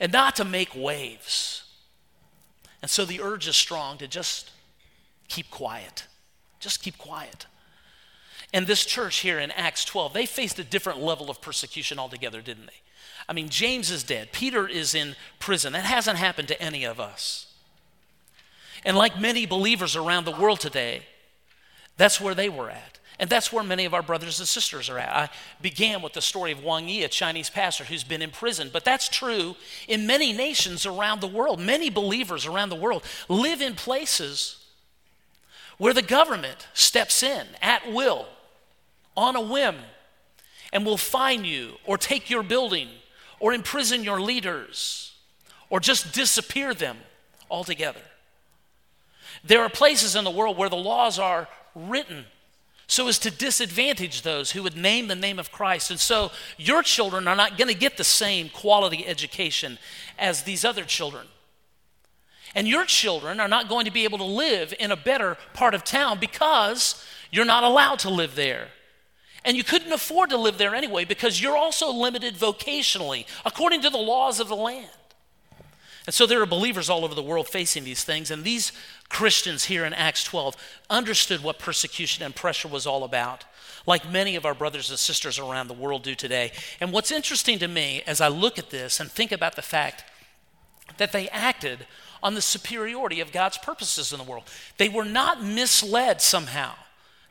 and 0.00 0.12
not 0.12 0.36
to 0.36 0.44
make 0.44 0.74
waves. 0.74 1.64
And 2.80 2.90
so 2.90 3.04
the 3.04 3.20
urge 3.20 3.46
is 3.46 3.56
strong 3.56 3.98
to 3.98 4.08
just 4.08 4.50
keep 5.28 5.50
quiet. 5.50 6.06
Just 6.58 6.82
keep 6.82 6.98
quiet. 6.98 7.46
And 8.52 8.66
this 8.66 8.84
church 8.84 9.20
here 9.20 9.38
in 9.38 9.50
Acts 9.52 9.84
12, 9.84 10.12
they 10.12 10.26
faced 10.26 10.58
a 10.58 10.64
different 10.64 11.00
level 11.00 11.30
of 11.30 11.40
persecution 11.40 11.98
altogether, 11.98 12.40
didn't 12.40 12.66
they? 12.66 12.80
I 13.28 13.32
mean, 13.32 13.48
James 13.48 13.90
is 13.90 14.02
dead, 14.02 14.32
Peter 14.32 14.66
is 14.66 14.94
in 14.94 15.14
prison. 15.38 15.72
That 15.72 15.84
hasn't 15.84 16.18
happened 16.18 16.48
to 16.48 16.60
any 16.60 16.84
of 16.84 17.00
us. 17.00 17.46
And 18.84 18.96
like 18.96 19.20
many 19.20 19.46
believers 19.46 19.94
around 19.94 20.24
the 20.24 20.32
world 20.32 20.60
today, 20.60 21.02
that's 22.02 22.20
where 22.20 22.34
they 22.34 22.48
were 22.48 22.68
at. 22.68 22.98
And 23.20 23.30
that's 23.30 23.52
where 23.52 23.62
many 23.62 23.84
of 23.84 23.94
our 23.94 24.02
brothers 24.02 24.40
and 24.40 24.48
sisters 24.48 24.90
are 24.90 24.98
at. 24.98 25.08
I 25.14 25.30
began 25.60 26.02
with 26.02 26.14
the 26.14 26.20
story 26.20 26.50
of 26.50 26.64
Wang 26.64 26.88
Yi, 26.88 27.04
a 27.04 27.08
Chinese 27.08 27.48
pastor 27.48 27.84
who's 27.84 28.02
been 28.02 28.22
in 28.22 28.32
prison. 28.32 28.70
But 28.72 28.84
that's 28.84 29.08
true 29.08 29.54
in 29.86 30.04
many 30.04 30.32
nations 30.32 30.84
around 30.84 31.20
the 31.20 31.28
world. 31.28 31.60
Many 31.60 31.90
believers 31.90 32.44
around 32.44 32.70
the 32.70 32.74
world 32.74 33.04
live 33.28 33.62
in 33.62 33.76
places 33.76 34.66
where 35.78 35.94
the 35.94 36.02
government 36.02 36.66
steps 36.74 37.22
in 37.22 37.46
at 37.62 37.92
will, 37.92 38.26
on 39.16 39.36
a 39.36 39.40
whim, 39.40 39.76
and 40.72 40.84
will 40.84 40.96
fine 40.96 41.44
you 41.44 41.74
or 41.84 41.96
take 41.96 42.28
your 42.28 42.42
building 42.42 42.88
or 43.38 43.52
imprison 43.52 44.02
your 44.02 44.20
leaders 44.20 45.12
or 45.70 45.78
just 45.78 46.12
disappear 46.12 46.74
them 46.74 46.96
altogether. 47.48 48.02
There 49.44 49.62
are 49.62 49.68
places 49.70 50.16
in 50.16 50.24
the 50.24 50.32
world 50.32 50.58
where 50.58 50.68
the 50.68 50.74
laws 50.74 51.20
are 51.20 51.46
written 51.74 52.26
so 52.86 53.08
as 53.08 53.18
to 53.20 53.30
disadvantage 53.30 54.20
those 54.20 54.50
who 54.50 54.62
would 54.62 54.76
name 54.76 55.08
the 55.08 55.14
name 55.14 55.38
of 55.38 55.50
Christ. 55.50 55.90
And 55.90 55.98
so 55.98 56.30
your 56.58 56.82
children 56.82 57.26
are 57.26 57.36
not 57.36 57.56
going 57.56 57.68
to 57.68 57.74
get 57.74 57.96
the 57.96 58.04
same 58.04 58.50
quality 58.50 59.06
education 59.06 59.78
as 60.18 60.42
these 60.42 60.64
other 60.64 60.84
children. 60.84 61.26
And 62.54 62.68
your 62.68 62.84
children 62.84 63.40
are 63.40 63.48
not 63.48 63.68
going 63.68 63.86
to 63.86 63.90
be 63.90 64.04
able 64.04 64.18
to 64.18 64.24
live 64.24 64.74
in 64.78 64.90
a 64.90 64.96
better 64.96 65.38
part 65.54 65.74
of 65.74 65.84
town 65.84 66.18
because 66.18 67.02
you're 67.30 67.46
not 67.46 67.64
allowed 67.64 67.98
to 68.00 68.10
live 68.10 68.34
there. 68.34 68.68
And 69.44 69.56
you 69.56 69.64
couldn't 69.64 69.92
afford 69.92 70.30
to 70.30 70.36
live 70.36 70.58
there 70.58 70.74
anyway 70.74 71.04
because 71.04 71.40
you're 71.40 71.56
also 71.56 71.90
limited 71.90 72.36
vocationally 72.36 73.26
according 73.44 73.80
to 73.82 73.90
the 73.90 73.98
laws 73.98 74.38
of 74.38 74.48
the 74.48 74.56
land. 74.56 74.90
And 76.06 76.14
so 76.14 76.26
there 76.26 76.42
are 76.42 76.46
believers 76.46 76.90
all 76.90 77.04
over 77.04 77.14
the 77.14 77.22
world 77.22 77.48
facing 77.48 77.84
these 77.84 78.02
things. 78.02 78.30
And 78.30 78.42
these 78.42 78.72
Christians 79.08 79.64
here 79.64 79.84
in 79.84 79.94
Acts 79.94 80.24
12 80.24 80.56
understood 80.90 81.42
what 81.42 81.58
persecution 81.58 82.24
and 82.24 82.34
pressure 82.34 82.68
was 82.68 82.86
all 82.86 83.04
about, 83.04 83.44
like 83.86 84.10
many 84.10 84.34
of 84.34 84.44
our 84.44 84.54
brothers 84.54 84.90
and 84.90 84.98
sisters 84.98 85.38
around 85.38 85.68
the 85.68 85.74
world 85.74 86.02
do 86.02 86.14
today. 86.14 86.52
And 86.80 86.92
what's 86.92 87.12
interesting 87.12 87.58
to 87.60 87.68
me 87.68 88.02
as 88.06 88.20
I 88.20 88.28
look 88.28 88.58
at 88.58 88.70
this 88.70 88.98
and 88.98 89.10
think 89.10 89.30
about 89.30 89.54
the 89.54 89.62
fact 89.62 90.04
that 90.98 91.12
they 91.12 91.28
acted 91.28 91.86
on 92.22 92.34
the 92.34 92.42
superiority 92.42 93.20
of 93.20 93.32
God's 93.32 93.58
purposes 93.58 94.12
in 94.12 94.18
the 94.18 94.24
world, 94.24 94.44
they 94.78 94.88
were 94.88 95.04
not 95.04 95.42
misled 95.42 96.20
somehow. 96.20 96.74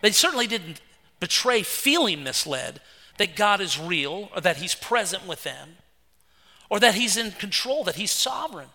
They 0.02 0.12
certainly 0.12 0.48
didn't 0.48 0.82
betray 1.20 1.62
feeling 1.64 2.24
misled 2.24 2.80
that 3.18 3.36
God 3.36 3.62
is 3.62 3.80
real 3.80 4.30
or 4.34 4.42
that 4.42 4.58
He's 4.58 4.76
present 4.76 5.28
with 5.28 5.44
them 5.44 5.78
or 6.72 6.80
that 6.80 6.96
he's 6.96 7.18
in 7.18 7.32
control, 7.32 7.84
that 7.84 7.96
he's 7.96 8.12
sovereign. 8.12 8.70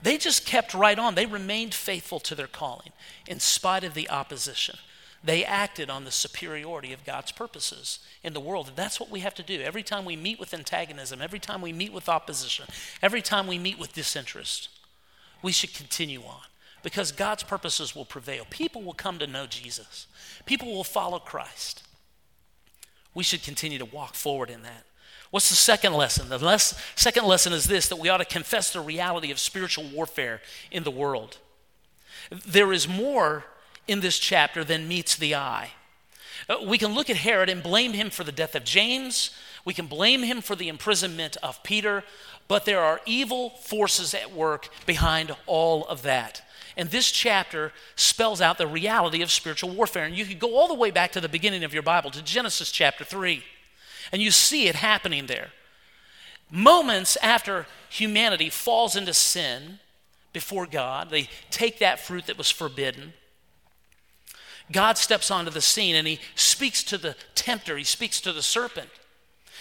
They 0.00 0.16
just 0.16 0.46
kept 0.46 0.74
right 0.74 0.96
on. 0.96 1.16
They 1.16 1.26
remained 1.26 1.74
faithful 1.74 2.20
to 2.20 2.36
their 2.36 2.46
calling 2.46 2.90
in 3.26 3.40
spite 3.40 3.82
of 3.82 3.94
the 3.94 4.08
opposition. 4.08 4.78
They 5.24 5.44
acted 5.44 5.90
on 5.90 6.04
the 6.04 6.12
superiority 6.12 6.92
of 6.92 7.04
God's 7.04 7.32
purposes 7.32 7.98
in 8.22 8.32
the 8.32 8.38
world. 8.38 8.68
And 8.68 8.76
that's 8.76 9.00
what 9.00 9.10
we 9.10 9.20
have 9.20 9.34
to 9.34 9.42
do. 9.42 9.60
Every 9.60 9.82
time 9.82 10.04
we 10.04 10.14
meet 10.14 10.38
with 10.38 10.54
antagonism, 10.54 11.20
every 11.20 11.40
time 11.40 11.60
we 11.60 11.72
meet 11.72 11.92
with 11.92 12.08
opposition, 12.08 12.66
every 13.02 13.22
time 13.22 13.48
we 13.48 13.58
meet 13.58 13.78
with 13.78 13.94
disinterest, 13.94 14.68
we 15.42 15.50
should 15.50 15.74
continue 15.74 16.20
on 16.20 16.42
because 16.84 17.10
God's 17.10 17.42
purposes 17.42 17.96
will 17.96 18.04
prevail. 18.04 18.46
People 18.50 18.82
will 18.82 18.94
come 18.94 19.18
to 19.18 19.26
know 19.26 19.46
Jesus, 19.46 20.06
people 20.46 20.72
will 20.72 20.84
follow 20.84 21.18
Christ. 21.18 21.82
We 23.14 23.24
should 23.24 23.42
continue 23.42 23.78
to 23.78 23.84
walk 23.84 24.14
forward 24.14 24.50
in 24.50 24.62
that. 24.62 24.84
What's 25.34 25.48
the 25.48 25.56
second 25.56 25.94
lesson? 25.94 26.28
The 26.28 26.38
less, 26.38 26.80
second 26.94 27.26
lesson 27.26 27.52
is 27.52 27.64
this 27.64 27.88
that 27.88 27.98
we 27.98 28.08
ought 28.08 28.18
to 28.18 28.24
confess 28.24 28.72
the 28.72 28.80
reality 28.80 29.32
of 29.32 29.40
spiritual 29.40 29.82
warfare 29.82 30.40
in 30.70 30.84
the 30.84 30.92
world. 30.92 31.38
There 32.46 32.72
is 32.72 32.86
more 32.86 33.44
in 33.88 33.98
this 33.98 34.20
chapter 34.20 34.62
than 34.62 34.86
meets 34.86 35.16
the 35.16 35.34
eye. 35.34 35.72
Uh, 36.48 36.58
we 36.64 36.78
can 36.78 36.94
look 36.94 37.10
at 37.10 37.16
Herod 37.16 37.48
and 37.48 37.64
blame 37.64 37.94
him 37.94 38.10
for 38.10 38.22
the 38.22 38.30
death 38.30 38.54
of 38.54 38.62
James. 38.62 39.32
We 39.64 39.74
can 39.74 39.88
blame 39.88 40.22
him 40.22 40.40
for 40.40 40.54
the 40.54 40.68
imprisonment 40.68 41.36
of 41.42 41.60
Peter, 41.64 42.04
but 42.46 42.64
there 42.64 42.80
are 42.80 43.00
evil 43.04 43.50
forces 43.50 44.14
at 44.14 44.32
work 44.32 44.68
behind 44.86 45.34
all 45.46 45.84
of 45.86 46.02
that. 46.02 46.42
And 46.76 46.90
this 46.90 47.10
chapter 47.10 47.72
spells 47.96 48.40
out 48.40 48.56
the 48.56 48.68
reality 48.68 49.20
of 49.20 49.32
spiritual 49.32 49.70
warfare. 49.70 50.04
And 50.04 50.14
you 50.14 50.26
could 50.26 50.38
go 50.38 50.54
all 50.54 50.68
the 50.68 50.74
way 50.74 50.92
back 50.92 51.10
to 51.10 51.20
the 51.20 51.28
beginning 51.28 51.64
of 51.64 51.74
your 51.74 51.82
Bible, 51.82 52.12
to 52.12 52.22
Genesis 52.22 52.70
chapter 52.70 53.02
3. 53.02 53.42
And 54.14 54.22
you 54.22 54.30
see 54.30 54.68
it 54.68 54.76
happening 54.76 55.26
there. 55.26 55.48
Moments 56.48 57.16
after 57.20 57.66
humanity 57.90 58.48
falls 58.48 58.94
into 58.94 59.12
sin 59.12 59.80
before 60.32 60.66
God, 60.66 61.10
they 61.10 61.28
take 61.50 61.80
that 61.80 61.98
fruit 61.98 62.26
that 62.26 62.38
was 62.38 62.48
forbidden. 62.48 63.12
God 64.70 64.98
steps 64.98 65.32
onto 65.32 65.50
the 65.50 65.60
scene 65.60 65.96
and 65.96 66.06
he 66.06 66.20
speaks 66.36 66.84
to 66.84 66.96
the 66.96 67.16
tempter, 67.34 67.76
he 67.76 67.82
speaks 67.82 68.20
to 68.20 68.32
the 68.32 68.40
serpent. 68.40 68.88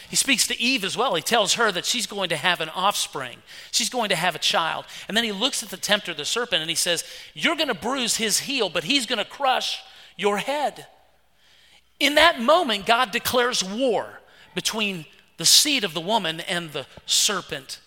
He 0.07 0.15
speaks 0.15 0.45
to 0.45 0.61
Eve 0.61 0.83
as 0.83 0.95
well. 0.95 1.15
He 1.15 1.23
tells 1.23 1.55
her 1.55 1.71
that 1.71 1.85
she's 1.85 2.05
going 2.05 2.29
to 2.29 2.35
have 2.35 2.61
an 2.61 2.69
offspring. 2.69 3.39
She's 3.71 3.89
going 3.89 4.09
to 4.09 4.15
have 4.15 4.35
a 4.35 4.39
child. 4.39 4.85
And 5.07 5.17
then 5.17 5.23
he 5.23 5.31
looks 5.31 5.63
at 5.63 5.69
the 5.69 5.77
tempter, 5.77 6.13
the 6.13 6.25
serpent, 6.25 6.61
and 6.61 6.69
he 6.69 6.75
says, 6.75 7.03
You're 7.33 7.55
going 7.55 7.69
to 7.69 7.73
bruise 7.73 8.17
his 8.17 8.41
heel, 8.41 8.69
but 8.69 8.83
he's 8.83 9.07
going 9.07 9.17
to 9.17 9.25
crush 9.25 9.81
your 10.15 10.37
head. 10.37 10.85
In 11.99 12.15
that 12.15 12.39
moment, 12.39 12.85
God 12.85 13.09
declares 13.09 13.63
war 13.63 14.19
between 14.55 15.05
the 15.37 15.45
seed 15.45 15.83
of 15.83 15.93
the 15.93 16.01
woman 16.01 16.39
and 16.41 16.71
the 16.71 16.85
serpent. 17.05 17.79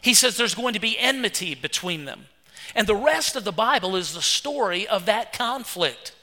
He 0.00 0.14
says 0.14 0.36
there's 0.36 0.54
going 0.54 0.74
to 0.74 0.80
be 0.80 0.98
enmity 0.98 1.54
between 1.54 2.04
them. 2.04 2.26
And 2.74 2.86
the 2.86 2.94
rest 2.94 3.36
of 3.36 3.44
the 3.44 3.52
Bible 3.52 3.96
is 3.96 4.14
the 4.14 4.22
story 4.22 4.86
of 4.86 5.06
that 5.06 5.32
conflict 5.32 6.14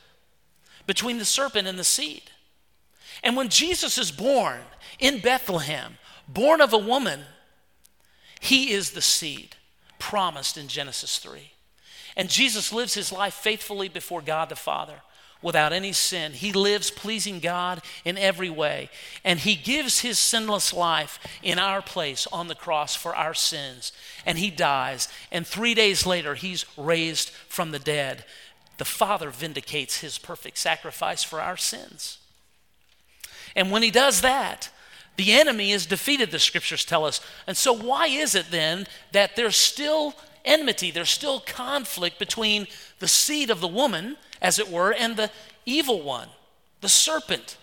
between 0.86 1.18
the 1.18 1.26
serpent 1.26 1.68
and 1.68 1.78
the 1.78 1.84
seed. 1.84 2.24
And 3.24 3.36
when 3.36 3.50
Jesus 3.50 3.98
is 3.98 4.12
born 4.12 4.62
in 5.00 5.20
Bethlehem, 5.20 5.98
born 6.28 6.62
of 6.62 6.74
a 6.74 6.78
woman, 6.78 7.22
he 8.40 8.72
is 8.72 8.92
the 8.92 9.02
seed 9.02 9.56
promised 10.00 10.58
in 10.58 10.68
Genesis 10.68 11.18
3. 11.18 11.52
And 12.16 12.30
Jesus 12.30 12.72
lives 12.72 12.94
his 12.94 13.12
life 13.12 13.34
faithfully 13.34 13.90
before 13.90 14.22
God 14.22 14.50
the 14.50 14.56
Father 14.56 15.02
without 15.42 15.74
any 15.74 15.94
sin. 15.94 16.34
He 16.34 16.52
lives 16.52 16.92
pleasing 16.92 17.40
God 17.40 17.82
in 18.04 18.18
every 18.18 18.50
way. 18.50 18.90
And 19.24 19.40
he 19.40 19.56
gives 19.56 20.00
his 20.00 20.20
sinless 20.20 20.74
life 20.74 21.20
in 21.44 21.60
our 21.60 21.82
place 21.82 22.28
on 22.32 22.48
the 22.48 22.56
cross 22.56 22.96
for 22.96 23.16
our 23.16 23.34
sins. 23.34 23.92
And 24.26 24.38
he 24.38 24.50
dies. 24.50 25.08
And 25.32 25.46
three 25.46 25.74
days 25.74 26.06
later, 26.06 26.36
he's 26.36 26.66
raised 26.78 27.30
from 27.30 27.72
the 27.72 27.80
dead. 27.80 28.26
The 28.78 28.86
Father 28.86 29.30
vindicates 29.30 30.02
his 30.02 30.18
perfect 30.18 30.58
sacrifice 30.58 31.24
for 31.24 31.42
our 31.42 31.58
sins. 31.58 32.20
And 33.56 33.72
when 33.72 33.84
he 33.84 33.92
does 33.92 34.22
that, 34.22 34.70
the 35.18 35.34
enemy 35.34 35.72
is 35.72 35.88
defeated, 35.88 36.30
the 36.30 36.38
scriptures 36.38 36.86
tell 36.86 37.04
us. 37.04 37.20
And 37.48 37.58
so, 37.58 37.74
why 37.74 38.06
is 38.06 38.36
it 38.36 38.52
then 38.52 38.86
that 39.14 39.36
there's 39.36 39.56
still 39.56 40.14
enmity, 40.46 40.92
there's 40.92 41.10
still 41.10 41.40
conflict 41.40 42.20
between 42.20 42.68
the 43.00 43.08
seed 43.08 43.50
of 43.50 43.60
the 43.60 43.68
woman, 43.68 44.16
as 44.42 44.60
it 44.60 44.70
were, 44.70 44.92
and 44.94 45.18
the 45.18 45.32
evil 45.66 46.02
one, 46.02 46.30
the 46.82 46.90
serpent? 46.90 47.58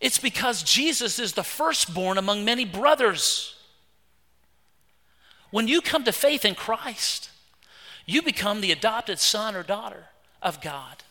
It's 0.00 0.18
because 0.18 0.62
Jesus 0.62 1.18
is 1.18 1.32
the 1.32 1.42
firstborn 1.42 2.18
among 2.18 2.44
many 2.44 2.64
brothers. 2.64 3.54
When 5.50 5.68
you 5.68 5.80
come 5.80 6.04
to 6.04 6.12
faith 6.12 6.44
in 6.44 6.54
Christ, 6.54 7.30
you 8.04 8.22
become 8.22 8.60
the 8.60 8.72
adopted 8.72 9.18
son 9.18 9.54
or 9.54 9.62
daughter 9.62 10.06
of 10.42 10.60
God, 10.60 11.02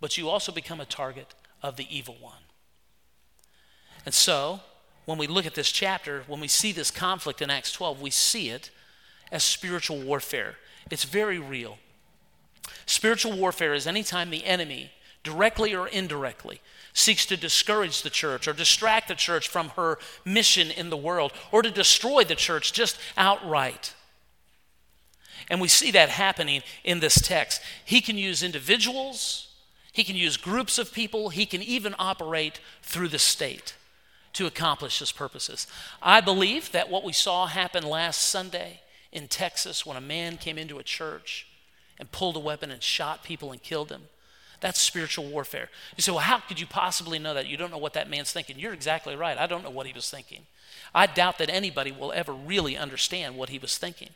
but 0.00 0.16
you 0.16 0.28
also 0.28 0.50
become 0.50 0.80
a 0.80 0.86
target 0.86 1.34
of 1.62 1.76
the 1.76 1.86
evil 1.94 2.16
one. 2.20 2.42
And 4.04 4.14
so, 4.14 4.60
when 5.04 5.18
we 5.18 5.26
look 5.26 5.46
at 5.46 5.54
this 5.54 5.70
chapter, 5.70 6.24
when 6.26 6.40
we 6.40 6.48
see 6.48 6.72
this 6.72 6.90
conflict 6.90 7.42
in 7.42 7.50
Acts 7.50 7.72
12, 7.72 8.00
we 8.00 8.10
see 8.10 8.48
it 8.48 8.70
as 9.30 9.44
spiritual 9.44 10.00
warfare. 10.00 10.56
It's 10.90 11.04
very 11.04 11.38
real. 11.38 11.78
Spiritual 12.86 13.36
warfare 13.36 13.74
is 13.74 13.86
anytime 13.86 14.30
the 14.30 14.44
enemy, 14.44 14.90
directly 15.22 15.74
or 15.74 15.88
indirectly, 15.88 16.60
seeks 16.92 17.26
to 17.26 17.36
discourage 17.36 18.02
the 18.02 18.10
church 18.10 18.46
or 18.46 18.52
distract 18.52 19.08
the 19.08 19.14
church 19.14 19.48
from 19.48 19.70
her 19.70 19.98
mission 20.24 20.70
in 20.70 20.90
the 20.90 20.96
world 20.96 21.32
or 21.50 21.62
to 21.62 21.70
destroy 21.70 22.24
the 22.24 22.34
church 22.34 22.72
just 22.72 22.98
outright. 23.16 23.94
And 25.50 25.60
we 25.60 25.68
see 25.68 25.90
that 25.90 26.08
happening 26.08 26.62
in 26.84 27.00
this 27.00 27.20
text. 27.20 27.60
He 27.84 28.00
can 28.00 28.16
use 28.16 28.42
individuals, 28.42 29.48
he 29.92 30.04
can 30.04 30.16
use 30.16 30.36
groups 30.36 30.78
of 30.78 30.92
people, 30.92 31.30
he 31.30 31.46
can 31.46 31.62
even 31.62 31.94
operate 31.98 32.60
through 32.82 33.08
the 33.08 33.18
state 33.18 33.74
to 34.34 34.46
accomplish 34.46 34.98
his 34.98 35.12
purposes. 35.12 35.66
I 36.02 36.20
believe 36.20 36.72
that 36.72 36.90
what 36.90 37.04
we 37.04 37.12
saw 37.12 37.46
happen 37.46 37.84
last 37.84 38.22
Sunday 38.22 38.80
in 39.12 39.28
Texas 39.28 39.86
when 39.86 39.96
a 39.96 40.00
man 40.00 40.36
came 40.36 40.58
into 40.58 40.78
a 40.78 40.82
church 40.82 41.46
and 41.98 42.10
pulled 42.10 42.36
a 42.36 42.40
weapon 42.40 42.70
and 42.70 42.82
shot 42.82 43.22
people 43.22 43.52
and 43.52 43.62
killed 43.62 43.88
them. 43.88 44.02
That's 44.60 44.80
spiritual 44.80 45.26
warfare. 45.26 45.68
You 45.96 46.02
say, 46.02 46.12
well, 46.12 46.20
how 46.20 46.38
could 46.38 46.58
you 46.58 46.66
possibly 46.66 47.18
know 47.18 47.34
that? 47.34 47.46
You 47.46 47.56
don't 47.56 47.70
know 47.70 47.78
what 47.78 47.92
that 47.94 48.08
man's 48.08 48.32
thinking. 48.32 48.58
You're 48.58 48.72
exactly 48.72 49.14
right. 49.14 49.36
I 49.36 49.46
don't 49.46 49.62
know 49.62 49.70
what 49.70 49.86
he 49.86 49.92
was 49.92 50.10
thinking. 50.10 50.46
I 50.94 51.06
doubt 51.06 51.38
that 51.38 51.50
anybody 51.50 51.92
will 51.92 52.12
ever 52.12 52.32
really 52.32 52.76
understand 52.76 53.36
what 53.36 53.50
he 53.50 53.58
was 53.58 53.76
thinking. 53.76 54.10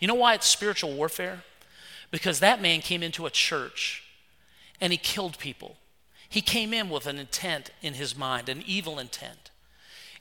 You 0.00 0.08
know 0.08 0.14
why 0.14 0.34
it's 0.34 0.46
spiritual 0.46 0.94
warfare? 0.94 1.44
Because 2.10 2.40
that 2.40 2.60
man 2.60 2.80
came 2.80 3.02
into 3.02 3.26
a 3.26 3.30
church 3.30 4.02
and 4.80 4.92
he 4.92 4.96
killed 4.96 5.38
people. 5.38 5.76
He 6.28 6.40
came 6.40 6.74
in 6.74 6.90
with 6.90 7.06
an 7.06 7.18
intent 7.18 7.70
in 7.80 7.94
his 7.94 8.16
mind, 8.16 8.48
an 8.48 8.62
evil 8.66 8.98
intent. 8.98 9.50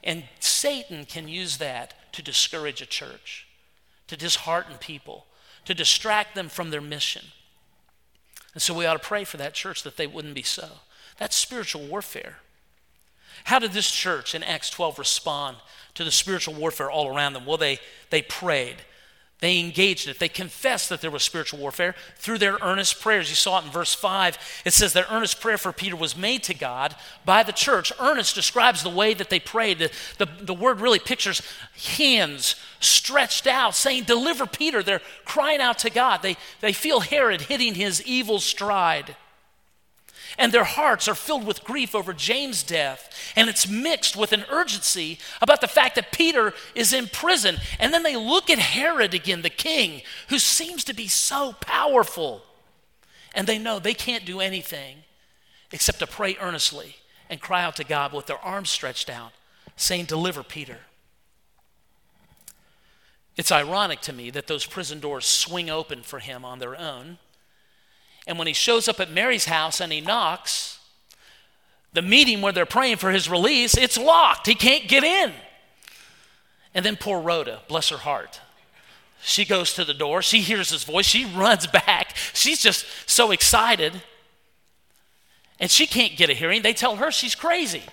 And 0.03 0.25
Satan 0.39 1.05
can 1.05 1.27
use 1.27 1.57
that 1.57 2.13
to 2.13 2.21
discourage 2.21 2.81
a 2.81 2.85
church, 2.85 3.47
to 4.07 4.17
dishearten 4.17 4.77
people, 4.77 5.25
to 5.65 5.73
distract 5.73 6.35
them 6.35 6.49
from 6.49 6.69
their 6.69 6.81
mission. 6.81 7.25
And 8.53 8.61
so 8.61 8.73
we 8.73 8.85
ought 8.85 8.93
to 8.93 9.07
pray 9.07 9.23
for 9.23 9.37
that 9.37 9.53
church 9.53 9.83
that 9.83 9.97
they 9.97 10.07
wouldn't 10.07 10.35
be 10.35 10.43
so. 10.43 10.67
That's 11.17 11.35
spiritual 11.35 11.85
warfare. 11.87 12.37
How 13.45 13.59
did 13.59 13.73
this 13.73 13.89
church 13.89 14.35
in 14.35 14.43
Acts 14.43 14.69
12 14.69 14.99
respond 14.99 15.57
to 15.95 16.03
the 16.03 16.11
spiritual 16.11 16.53
warfare 16.53 16.89
all 16.89 17.15
around 17.15 17.33
them? 17.33 17.45
Well, 17.45 17.57
they, 17.57 17.79
they 18.09 18.21
prayed. 18.21 18.77
They 19.39 19.59
engaged 19.59 20.07
it. 20.07 20.19
They 20.19 20.29
confessed 20.29 20.87
that 20.87 21.01
there 21.01 21.11
was 21.11 21.21
spiritual 21.21 21.59
warfare 21.59 21.95
through 22.15 22.37
their 22.37 22.57
earnest 22.61 23.01
prayers. 23.01 23.29
You 23.29 23.35
saw 23.35 23.59
it 23.59 23.65
in 23.65 23.71
verse 23.71 23.93
5. 23.93 24.37
It 24.63 24.71
says 24.71 24.93
their 24.93 25.07
earnest 25.09 25.41
prayer 25.41 25.57
for 25.57 25.73
Peter 25.73 25.97
was 25.97 26.15
made 26.15 26.43
to 26.43 26.53
God 26.53 26.95
by 27.25 27.43
the 27.43 27.51
church. 27.51 27.91
Earnest 27.99 28.35
describes 28.35 28.83
the 28.83 28.89
way 28.89 29.13
that 29.13 29.29
they 29.29 29.41
prayed. 29.41 29.79
The, 29.79 29.91
the, 30.17 30.45
the 30.45 30.53
word 30.53 30.79
really 30.79 30.99
pictures 30.99 31.41
hands 31.97 32.55
stretched 32.79 33.45
out, 33.45 33.75
saying, 33.75 34.03
Deliver 34.03 34.45
Peter. 34.45 34.81
They're 34.81 35.01
crying 35.25 35.59
out 35.59 35.79
to 35.79 35.89
God. 35.89 36.21
They, 36.21 36.37
they 36.61 36.71
feel 36.71 37.01
Herod 37.01 37.41
hitting 37.41 37.75
his 37.75 38.01
evil 38.03 38.39
stride 38.39 39.17
and 40.37 40.51
their 40.51 40.63
hearts 40.63 41.07
are 41.07 41.15
filled 41.15 41.45
with 41.45 41.63
grief 41.63 41.93
over 41.93 42.13
James' 42.13 42.63
death. 42.63 43.33
And 43.35 43.49
it's 43.49 43.67
mixed 43.67 44.15
with 44.15 44.31
an 44.33 44.45
urgency 44.49 45.19
about 45.41 45.61
the 45.61 45.67
fact 45.67 45.95
that 45.95 46.11
Peter 46.11 46.53
is 46.75 46.93
in 46.93 47.07
prison. 47.07 47.57
And 47.79 47.93
then 47.93 48.03
they 48.03 48.15
look 48.15 48.49
at 48.49 48.59
Herod 48.59 49.13
again, 49.13 49.41
the 49.41 49.49
king, 49.49 50.01
who 50.29 50.39
seems 50.39 50.83
to 50.85 50.93
be 50.93 51.07
so 51.07 51.53
powerful. 51.59 52.43
And 53.35 53.47
they 53.47 53.59
know 53.59 53.79
they 53.79 53.93
can't 53.93 54.25
do 54.25 54.39
anything 54.39 54.97
except 55.71 55.99
to 55.99 56.07
pray 56.07 56.37
earnestly 56.39 56.97
and 57.29 57.41
cry 57.41 57.63
out 57.63 57.75
to 57.77 57.83
God 57.83 58.13
with 58.13 58.27
their 58.27 58.39
arms 58.39 58.69
stretched 58.69 59.09
out, 59.09 59.31
saying, 59.75 60.05
Deliver 60.05 60.43
Peter. 60.43 60.79
It's 63.35 63.51
ironic 63.51 64.01
to 64.01 64.13
me 64.13 64.29
that 64.29 64.47
those 64.47 64.65
prison 64.65 64.99
doors 64.99 65.25
swing 65.25 65.69
open 65.69 66.03
for 66.03 66.19
him 66.19 66.45
on 66.45 66.59
their 66.59 66.79
own 66.79 67.17
and 68.25 68.37
when 68.37 68.47
he 68.47 68.53
shows 68.53 68.87
up 68.87 68.99
at 68.99 69.11
Mary's 69.11 69.45
house 69.45 69.81
and 69.81 69.91
he 69.91 70.01
knocks, 70.01 70.79
the 71.91 72.01
meeting 72.01 72.41
where 72.41 72.53
they're 72.53 72.65
praying 72.65 72.97
for 72.97 73.11
his 73.11 73.29
release, 73.29 73.77
it's 73.77 73.97
locked. 73.97 74.47
He 74.47 74.55
can't 74.55 74.87
get 74.87 75.03
in. 75.03 75.33
And 76.73 76.83
then 76.83 76.95
poor 76.95 77.19
Rhoda, 77.19 77.61
bless 77.67 77.89
her 77.89 77.97
heart. 77.97 78.41
She 79.21 79.45
goes 79.45 79.73
to 79.75 79.85
the 79.85 79.93
door. 79.93 80.21
She 80.21 80.41
hears 80.41 80.69
his 80.69 80.83
voice. 80.83 81.05
She 81.05 81.25
runs 81.25 81.67
back. 81.85 82.15
She's 82.33 82.61
just 82.61 82.85
so 83.05 83.31
excited. 83.31 84.01
And 85.59 85.69
she 85.69 85.85
can't 85.85 86.17
get 86.17 86.29
a 86.29 86.33
hearing. 86.33 86.61
They 86.61 86.73
tell 86.73 86.97
her 86.97 87.11
she's 87.11 87.35
crazy. 87.35 87.83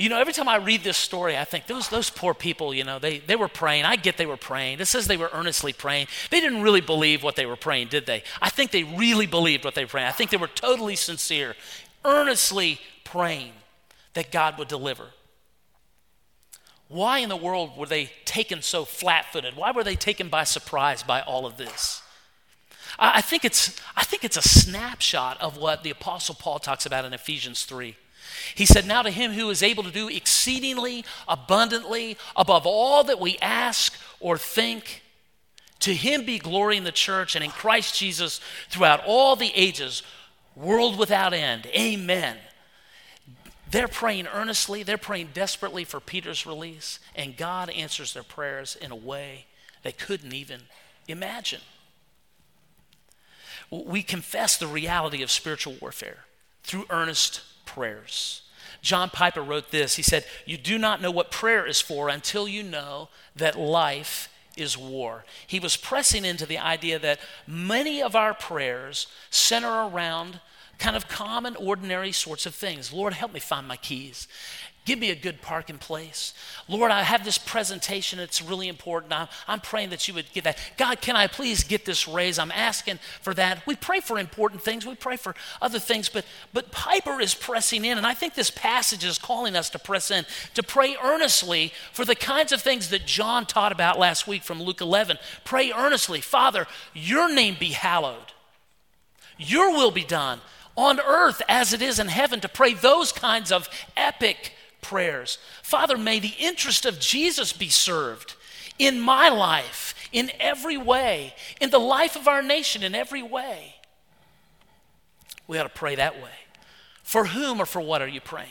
You 0.00 0.08
know, 0.08 0.18
every 0.18 0.32
time 0.32 0.48
I 0.48 0.56
read 0.56 0.82
this 0.82 0.96
story, 0.96 1.36
I 1.36 1.44
think 1.44 1.66
those, 1.66 1.90
those 1.90 2.08
poor 2.08 2.32
people, 2.32 2.72
you 2.72 2.84
know, 2.84 2.98
they, 2.98 3.18
they 3.18 3.36
were 3.36 3.48
praying. 3.48 3.84
I 3.84 3.96
get 3.96 4.16
they 4.16 4.24
were 4.24 4.38
praying. 4.38 4.80
It 4.80 4.86
says 4.86 5.06
they 5.06 5.18
were 5.18 5.28
earnestly 5.34 5.74
praying. 5.74 6.06
They 6.30 6.40
didn't 6.40 6.62
really 6.62 6.80
believe 6.80 7.22
what 7.22 7.36
they 7.36 7.44
were 7.44 7.56
praying, 7.56 7.88
did 7.88 8.06
they? 8.06 8.22
I 8.40 8.48
think 8.48 8.70
they 8.70 8.82
really 8.82 9.26
believed 9.26 9.62
what 9.62 9.74
they 9.74 9.84
were 9.84 9.90
praying. 9.90 10.08
I 10.08 10.12
think 10.12 10.30
they 10.30 10.38
were 10.38 10.48
totally 10.48 10.96
sincere, 10.96 11.54
earnestly 12.02 12.80
praying 13.04 13.52
that 14.14 14.32
God 14.32 14.58
would 14.58 14.68
deliver. 14.68 15.04
Why 16.88 17.18
in 17.18 17.28
the 17.28 17.36
world 17.36 17.76
were 17.76 17.84
they 17.84 18.10
taken 18.24 18.62
so 18.62 18.86
flat 18.86 19.26
footed? 19.26 19.54
Why 19.54 19.70
were 19.70 19.84
they 19.84 19.96
taken 19.96 20.30
by 20.30 20.44
surprise 20.44 21.02
by 21.02 21.20
all 21.20 21.44
of 21.44 21.58
this? 21.58 22.00
I 22.98 23.20
think, 23.20 23.44
it's, 23.44 23.78
I 23.96 24.04
think 24.04 24.24
it's 24.24 24.38
a 24.38 24.42
snapshot 24.42 25.38
of 25.42 25.58
what 25.58 25.84
the 25.84 25.90
Apostle 25.90 26.34
Paul 26.34 26.58
talks 26.58 26.86
about 26.86 27.04
in 27.04 27.12
Ephesians 27.12 27.64
3. 27.64 27.96
He 28.54 28.66
said, 28.66 28.86
Now 28.86 29.02
to 29.02 29.10
him 29.10 29.32
who 29.32 29.50
is 29.50 29.62
able 29.62 29.82
to 29.82 29.90
do 29.90 30.08
exceedingly 30.08 31.04
abundantly 31.26 32.16
above 32.36 32.66
all 32.66 33.04
that 33.04 33.20
we 33.20 33.38
ask 33.38 33.94
or 34.20 34.36
think, 34.36 35.02
to 35.80 35.94
him 35.94 36.24
be 36.24 36.38
glory 36.38 36.76
in 36.76 36.84
the 36.84 36.92
church 36.92 37.34
and 37.34 37.44
in 37.44 37.50
Christ 37.50 37.98
Jesus 37.98 38.40
throughout 38.68 39.02
all 39.06 39.34
the 39.34 39.52
ages, 39.54 40.02
world 40.54 40.98
without 40.98 41.32
end. 41.32 41.66
Amen. 41.74 42.36
They're 43.70 43.88
praying 43.88 44.26
earnestly, 44.26 44.82
they're 44.82 44.98
praying 44.98 45.30
desperately 45.32 45.84
for 45.84 46.00
Peter's 46.00 46.44
release, 46.44 46.98
and 47.14 47.36
God 47.36 47.70
answers 47.70 48.12
their 48.12 48.24
prayers 48.24 48.76
in 48.80 48.90
a 48.90 48.96
way 48.96 49.46
they 49.82 49.92
couldn't 49.92 50.34
even 50.34 50.62
imagine. 51.08 51.60
We 53.70 54.02
confess 54.02 54.56
the 54.56 54.66
reality 54.66 55.22
of 55.22 55.30
spiritual 55.30 55.76
warfare 55.80 56.24
through 56.64 56.86
earnest 56.90 57.42
prayers. 57.74 58.42
John 58.82 59.10
Piper 59.10 59.42
wrote 59.42 59.70
this. 59.70 59.96
He 59.96 60.02
said, 60.02 60.24
You 60.46 60.56
do 60.56 60.78
not 60.78 61.02
know 61.02 61.10
what 61.10 61.30
prayer 61.30 61.66
is 61.66 61.80
for 61.80 62.08
until 62.08 62.48
you 62.48 62.62
know 62.62 63.08
that 63.36 63.58
life 63.58 64.28
is 64.56 64.76
war. 64.76 65.24
He 65.46 65.60
was 65.60 65.76
pressing 65.76 66.24
into 66.24 66.46
the 66.46 66.58
idea 66.58 66.98
that 66.98 67.20
many 67.46 68.02
of 68.02 68.16
our 68.16 68.34
prayers 68.34 69.06
center 69.30 69.68
around 69.68 70.40
kind 70.78 70.96
of 70.96 71.08
common, 71.08 71.56
ordinary 71.56 72.10
sorts 72.12 72.46
of 72.46 72.54
things. 72.54 72.92
Lord, 72.92 73.12
help 73.12 73.32
me 73.32 73.40
find 73.40 73.68
my 73.68 73.76
keys. 73.76 74.26
Give 74.86 74.98
me 74.98 75.10
a 75.10 75.14
good 75.14 75.42
parking 75.42 75.76
place. 75.76 76.32
Lord, 76.66 76.90
I 76.90 77.02
have 77.02 77.22
this 77.22 77.36
presentation. 77.36 78.18
It's 78.18 78.40
really 78.40 78.66
important. 78.66 79.12
I'm, 79.12 79.28
I'm 79.46 79.60
praying 79.60 79.90
that 79.90 80.08
you 80.08 80.14
would 80.14 80.32
get 80.32 80.44
that. 80.44 80.58
God, 80.78 81.02
can 81.02 81.16
I 81.16 81.26
please 81.26 81.62
get 81.64 81.84
this 81.84 82.08
raise? 82.08 82.38
I'm 82.38 82.50
asking 82.50 82.98
for 83.20 83.34
that. 83.34 83.66
We 83.66 83.76
pray 83.76 84.00
for 84.00 84.18
important 84.18 84.62
things. 84.62 84.86
We 84.86 84.94
pray 84.94 85.16
for 85.16 85.34
other 85.60 85.78
things, 85.78 86.08
but, 86.08 86.24
but 86.54 86.72
Piper 86.72 87.20
is 87.20 87.34
pressing 87.34 87.84
in. 87.84 87.98
And 87.98 88.06
I 88.06 88.14
think 88.14 88.34
this 88.34 88.50
passage 88.50 89.04
is 89.04 89.18
calling 89.18 89.54
us 89.54 89.68
to 89.70 89.78
press 89.78 90.10
in, 90.10 90.24
to 90.54 90.62
pray 90.62 90.96
earnestly 91.02 91.74
for 91.92 92.06
the 92.06 92.16
kinds 92.16 92.50
of 92.50 92.62
things 92.62 92.88
that 92.88 93.06
John 93.06 93.44
taught 93.44 93.72
about 93.72 93.98
last 93.98 94.26
week 94.26 94.42
from 94.42 94.62
Luke 94.62 94.80
11. 94.80 95.18
Pray 95.44 95.72
earnestly, 95.72 96.22
Father, 96.22 96.66
your 96.94 97.32
name 97.32 97.56
be 97.60 97.72
hallowed, 97.72 98.32
your 99.36 99.72
will 99.72 99.90
be 99.90 100.04
done 100.04 100.40
on 100.76 101.00
earth 101.00 101.42
as 101.48 101.74
it 101.74 101.82
is 101.82 101.98
in 101.98 102.08
heaven, 102.08 102.40
to 102.40 102.48
pray 102.48 102.72
those 102.72 103.12
kinds 103.12 103.52
of 103.52 103.68
epic 103.96 104.54
prayers. 104.80 105.38
Father, 105.62 105.96
may 105.96 106.18
the 106.18 106.34
interest 106.38 106.86
of 106.86 107.00
Jesus 107.00 107.52
be 107.52 107.68
served 107.68 108.34
in 108.78 109.00
my 109.00 109.28
life, 109.28 109.94
in 110.12 110.30
every 110.40 110.76
way, 110.76 111.34
in 111.60 111.70
the 111.70 111.78
life 111.78 112.16
of 112.16 112.26
our 112.26 112.42
nation, 112.42 112.82
in 112.82 112.94
every 112.94 113.22
way. 113.22 113.76
We 115.46 115.58
ought 115.58 115.64
to 115.64 115.68
pray 115.68 115.96
that 115.96 116.22
way. 116.22 116.30
For 117.02 117.26
whom 117.26 117.60
or 117.60 117.66
for 117.66 117.80
what 117.80 118.02
are 118.02 118.08
you 118.08 118.20
praying? 118.20 118.48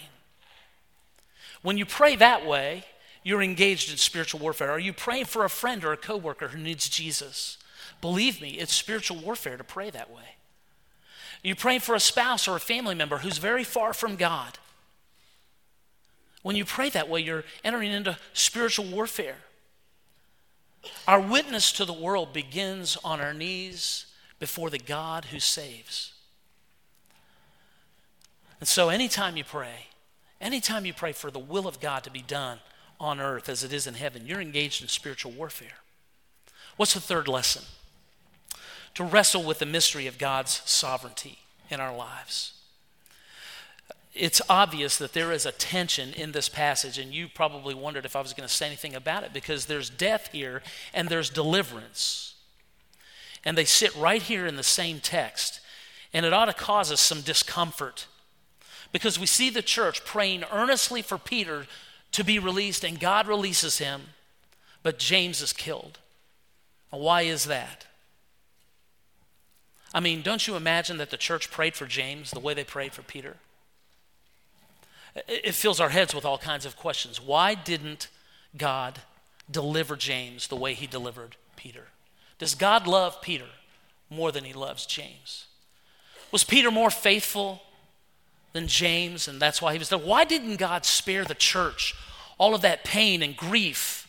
When 1.61 1.77
you 1.77 1.85
pray 1.85 2.15
that 2.17 2.45
way, 2.45 2.85
you're 3.23 3.41
engaged 3.41 3.91
in 3.91 3.97
spiritual 3.97 4.39
warfare. 4.39 4.71
Are 4.71 4.79
you 4.79 4.93
praying 4.93 5.25
for 5.25 5.43
a 5.43 5.49
friend 5.49 5.83
or 5.83 5.93
a 5.93 5.97
coworker 5.97 6.49
who 6.49 6.59
needs 6.59 6.87
Jesus? 6.89 7.57
Believe 8.01 8.41
me, 8.41 8.51
it's 8.51 8.73
spiritual 8.73 9.17
warfare 9.17 9.57
to 9.57 9.63
pray 9.63 9.89
that 9.89 10.09
way. 10.09 10.35
You're 11.43 11.51
you 11.51 11.55
praying 11.55 11.81
for 11.81 11.95
a 11.95 11.99
spouse 11.99 12.47
or 12.47 12.55
a 12.55 12.59
family 12.59 12.95
member 12.95 13.17
who's 13.17 13.37
very 13.37 13.63
far 13.63 13.93
from 13.93 14.15
God? 14.15 14.57
When 16.41 16.55
you 16.55 16.65
pray 16.65 16.89
that 16.89 17.09
way, 17.09 17.21
you're 17.21 17.43
entering 17.63 17.91
into 17.91 18.17
spiritual 18.33 18.85
warfare. 18.85 19.37
Our 21.07 21.19
witness 21.19 21.71
to 21.73 21.85
the 21.85 21.93
world 21.93 22.31
begins 22.31 22.97
on 23.03 23.19
our 23.19 23.33
knees 23.33 24.05
before 24.39 24.69
the 24.69 24.79
God 24.79 25.25
who 25.25 25.39
saves. 25.39 26.13
And 28.59 28.67
so, 28.67 28.89
anytime 28.89 29.35
you 29.35 29.43
pray, 29.43 29.87
anytime 30.39 30.85
you 30.85 30.93
pray 30.93 31.11
for 31.11 31.29
the 31.29 31.39
will 31.39 31.67
of 31.67 31.81
God 31.81 32.03
to 32.05 32.11
be 32.11 32.21
done 32.21 32.59
on 32.99 33.19
earth 33.19 33.49
as 33.49 33.63
it 33.63 33.73
is 33.73 33.87
in 33.87 33.95
heaven, 33.95 34.25
you're 34.25 34.41
engaged 34.41 34.81
in 34.81 34.87
spiritual 34.87 35.31
warfare. 35.31 35.79
What's 36.77 36.93
the 36.93 37.01
third 37.01 37.27
lesson? 37.27 37.63
To 38.95 39.03
wrestle 39.03 39.43
with 39.43 39.59
the 39.59 39.65
mystery 39.65 40.07
of 40.07 40.17
God's 40.17 40.61
sovereignty 40.65 41.39
in 41.69 41.81
our 41.81 41.95
lives 41.95 42.58
it's 44.13 44.41
obvious 44.49 44.97
that 44.97 45.13
there 45.13 45.31
is 45.31 45.45
a 45.45 45.51
tension 45.51 46.13
in 46.13 46.31
this 46.31 46.49
passage, 46.49 46.97
and 46.97 47.13
you 47.13 47.27
probably 47.27 47.73
wondered 47.73 48.05
if 48.05 48.15
I 48.15 48.21
was 48.21 48.33
going 48.33 48.47
to 48.47 48.53
say 48.53 48.65
anything 48.65 48.95
about 48.95 49.23
it 49.23 49.33
because 49.33 49.65
there's 49.65 49.89
death 49.89 50.29
here 50.31 50.63
and 50.93 51.09
there's 51.09 51.29
deliverance. 51.29 52.35
And 53.45 53.57
they 53.57 53.65
sit 53.65 53.95
right 53.95 54.21
here 54.21 54.45
in 54.45 54.55
the 54.55 54.63
same 54.63 54.99
text. 54.99 55.61
And 56.13 56.25
it 56.25 56.33
ought 56.33 56.45
to 56.45 56.53
cause 56.53 56.91
us 56.91 57.01
some 57.01 57.21
discomfort 57.21 58.07
because 58.91 59.19
we 59.19 59.27
see 59.27 59.49
the 59.49 59.61
church 59.61 60.03
praying 60.03 60.43
earnestly 60.51 61.01
for 61.01 61.17
Peter 61.17 61.67
to 62.11 62.23
be 62.23 62.39
released, 62.39 62.83
and 62.83 62.99
God 62.99 63.27
releases 63.27 63.77
him, 63.77 64.01
but 64.81 64.97
James 64.97 65.41
is 65.41 65.53
killed. 65.53 65.99
Why 66.89 67.21
is 67.21 67.45
that? 67.45 67.85
I 69.93 69.99
mean, 69.99 70.23
don't 70.23 70.47
you 70.47 70.55
imagine 70.55 70.97
that 70.97 71.11
the 71.11 71.17
church 71.17 71.51
prayed 71.51 71.75
for 71.75 71.85
James 71.85 72.31
the 72.31 72.39
way 72.39 72.55
they 72.55 72.63
prayed 72.63 72.93
for 72.93 73.03
Peter? 73.03 73.37
It 75.27 75.55
fills 75.55 75.79
our 75.79 75.89
heads 75.89 76.13
with 76.13 76.25
all 76.25 76.37
kinds 76.37 76.65
of 76.65 76.75
questions. 76.75 77.19
Why 77.21 77.55
didn't 77.55 78.07
God 78.57 78.99
deliver 79.49 79.95
James 79.95 80.47
the 80.47 80.55
way 80.55 80.73
he 80.73 80.87
delivered 80.87 81.35
Peter? 81.55 81.87
Does 82.37 82.55
God 82.55 82.87
love 82.87 83.21
Peter 83.21 83.47
more 84.09 84.31
than 84.31 84.43
he 84.43 84.53
loves 84.53 84.85
James? 84.85 85.45
Was 86.31 86.43
Peter 86.43 86.71
more 86.71 86.89
faithful 86.89 87.63
than 88.53 88.67
James 88.67 89.27
and 89.27 89.41
that's 89.41 89.61
why 89.61 89.73
he 89.73 89.79
was 89.79 89.89
there? 89.89 89.99
Why 89.99 90.23
didn't 90.23 90.57
God 90.57 90.85
spare 90.85 91.25
the 91.25 91.35
church 91.35 91.95
all 92.37 92.55
of 92.55 92.61
that 92.61 92.83
pain 92.83 93.21
and 93.21 93.35
grief? 93.35 94.07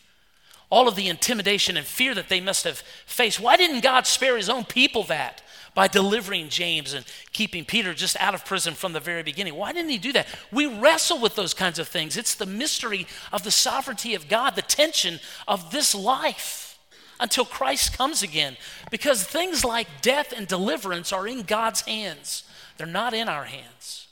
All 0.69 0.87
of 0.87 0.95
the 0.95 1.09
intimidation 1.09 1.75
and 1.75 1.85
fear 1.85 2.15
that 2.15 2.29
they 2.29 2.39
must 2.39 2.63
have 2.63 2.81
faced. 3.05 3.39
Why 3.39 3.57
didn't 3.57 3.81
God 3.81 4.07
spare 4.07 4.37
his 4.37 4.49
own 4.49 4.63
people 4.63 5.03
that? 5.03 5.41
By 5.73 5.87
delivering 5.87 6.49
James 6.49 6.93
and 6.93 7.05
keeping 7.31 7.63
Peter 7.65 7.93
just 7.93 8.17
out 8.19 8.33
of 8.35 8.45
prison 8.45 8.73
from 8.73 8.93
the 8.93 8.99
very 8.99 9.23
beginning. 9.23 9.55
Why 9.55 9.71
didn't 9.71 9.91
he 9.91 9.97
do 9.97 10.13
that? 10.13 10.27
We 10.51 10.65
wrestle 10.65 11.19
with 11.19 11.35
those 11.35 11.53
kinds 11.53 11.79
of 11.79 11.87
things. 11.87 12.17
It's 12.17 12.35
the 12.35 12.45
mystery 12.45 13.07
of 13.31 13.43
the 13.43 13.51
sovereignty 13.51 14.13
of 14.13 14.27
God, 14.27 14.55
the 14.55 14.61
tension 14.61 15.19
of 15.47 15.71
this 15.71 15.95
life 15.95 16.77
until 17.19 17.45
Christ 17.45 17.97
comes 17.97 18.21
again. 18.21 18.57
Because 18.89 19.23
things 19.23 19.63
like 19.63 19.87
death 20.01 20.33
and 20.35 20.47
deliverance 20.47 21.13
are 21.13 21.27
in 21.27 21.43
God's 21.43 21.81
hands, 21.81 22.43
they're 22.77 22.87
not 22.87 23.13
in 23.13 23.29
our 23.29 23.45
hands. 23.45 24.07